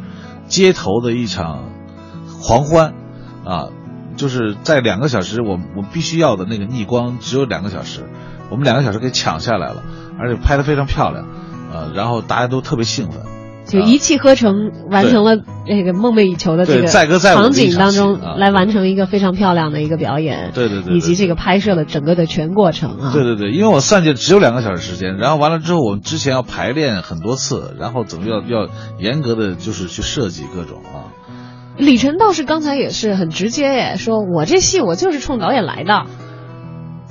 [0.48, 1.72] 街头的一场
[2.42, 2.94] 狂欢，
[3.44, 3.68] 啊，
[4.16, 8.04] 就是在两个小时，我我必须要的那个逆光只有两个小时，
[8.50, 9.82] 我们两个小时给抢下来了，
[10.18, 11.26] 而且拍的非常漂亮，
[11.72, 13.22] 呃，然后大家都特别兴奋。
[13.66, 23.10] 就一气呵成完成了那个梦寐以求的这个场景当中，来完成一个非常漂亮的一个表演，对对对，以及这个拍摄的整个的全过程啊。
[23.12, 28.68] 对对对，因为我算计只有两个小时时间，然后完了之后，我们之前要排练很多次，然后怎么要要
[29.00, 31.10] 严格的就是去设计各种啊。
[31.76, 36.06] 李晨倒是刚才也是很直接耶，说我这戏我就是冲导演来的。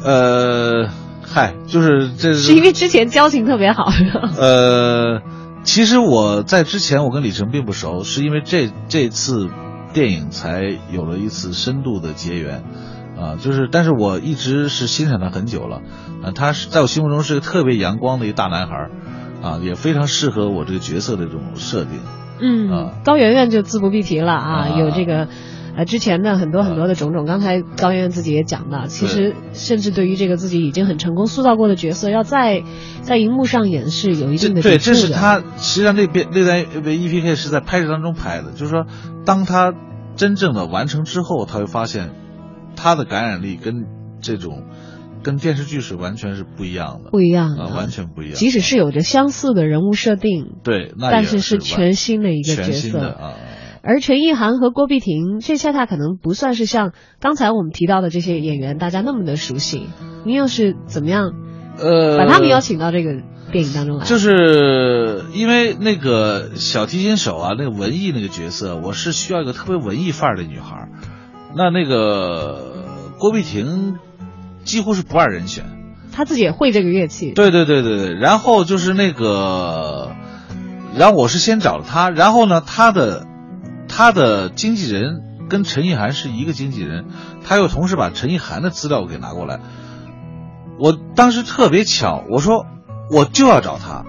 [0.04, 0.90] 呃，
[1.24, 3.92] 嗨，就是这是因为之前交情特别好，
[4.38, 5.22] 呃。
[5.64, 9.50] 其实我在之前我跟李晨并不熟，是因为这这次
[9.94, 10.62] 电影才
[10.92, 12.64] 有了一次深度的结缘，
[13.20, 15.78] 啊，就是但是我一直是欣赏他很久了，
[16.24, 18.90] 啊，他是在我心目中是个特别阳光的一个大男孩，
[19.42, 22.00] 啊，也非常适合我这个角色的这种设定。
[22.40, 24.80] 嗯，高圆圆就自不必提了啊，啊。
[24.80, 25.28] 有这个。
[25.78, 32.64] 呃，之前的很多很多的种种，刚才高圆圆自己也讲了，其实甚至对于这个自己已经很成功塑造过的角色，要在
[33.02, 38.86] 在荧幕上演示有一定的对，这是他实际上那边那段 EPK 是在拍摄当中拍的，就是说
[39.26, 39.74] 当他
[40.16, 42.12] 真正的完成之后，他会发现
[42.78, 43.84] 他的感染力跟
[44.22, 44.64] 这种
[45.26, 48.36] 跟电视剧是完全是不一样的，不一样啊，完全不一样。
[48.36, 53.34] 即使是有着相似的人物设定，对，那但是是全新的一个角色啊。
[53.82, 59.88] 而陈意涵和郭碧婷，这恰恰可能不算是像刚才我们提到的这些演员，大家那么的熟悉。
[60.26, 61.32] 您又是怎么样，
[61.80, 63.16] 呃，把他们邀请到这个
[63.52, 64.06] 电影当中来？
[64.06, 70.88] 就是因为那个小提琴手啊，那个文艺那个角色，我是需要一个特别文艺范儿的女孩。
[71.56, 72.86] 那那个
[73.18, 73.96] 郭碧婷
[74.66, 75.64] 几乎是不二人选，
[76.12, 77.32] 他自己也会这个乐器。
[77.32, 80.12] 对对对对对，然后就是那个，
[80.98, 83.26] 然后我是先找了他，然后呢，他的。
[83.88, 87.06] 他的经纪人跟陈意涵是一个经纪人，
[87.46, 89.60] 他又同时把陈意涵的资料给拿过来。
[90.80, 92.66] 我当时特别巧，我说
[93.12, 94.04] 我就要找他，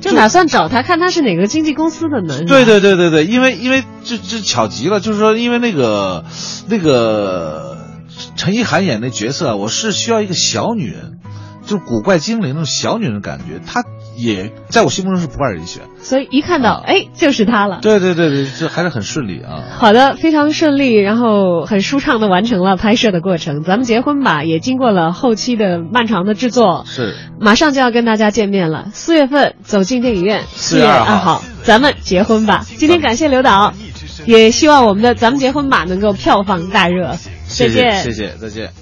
[0.00, 2.42] 就打算找他，看他是哪个经纪公司的呢？
[2.44, 6.24] 对对对对对，因为因为这这巧极了，就是说因为那个
[6.68, 7.77] 那个
[8.36, 11.18] 陈意涵演那角色，我是需要一个小女人，
[11.66, 13.82] 就是古怪精灵那种小女人感觉，她。
[14.20, 17.78] 也在我心目中是不二人选，所以一看到，哎，就是她了。
[17.80, 19.62] 对对对对，这还是很顺利啊。
[19.78, 23.62] 好的，非常顺利，然后很舒畅的完成了拍摄的过程。
[23.62, 28.88] 咱们结婚吧，也经过了后期的漫长的制作，是马上就要跟大家见面了。
[28.92, 32.66] 四月份走进电影院，四月二号，咱们结婚吧。
[32.66, 33.72] 今天感谢刘导，
[34.26, 37.14] 也希望我们的咱们结婚吧能够票房大热。
[37.48, 38.72] 再见，谢谢，再见。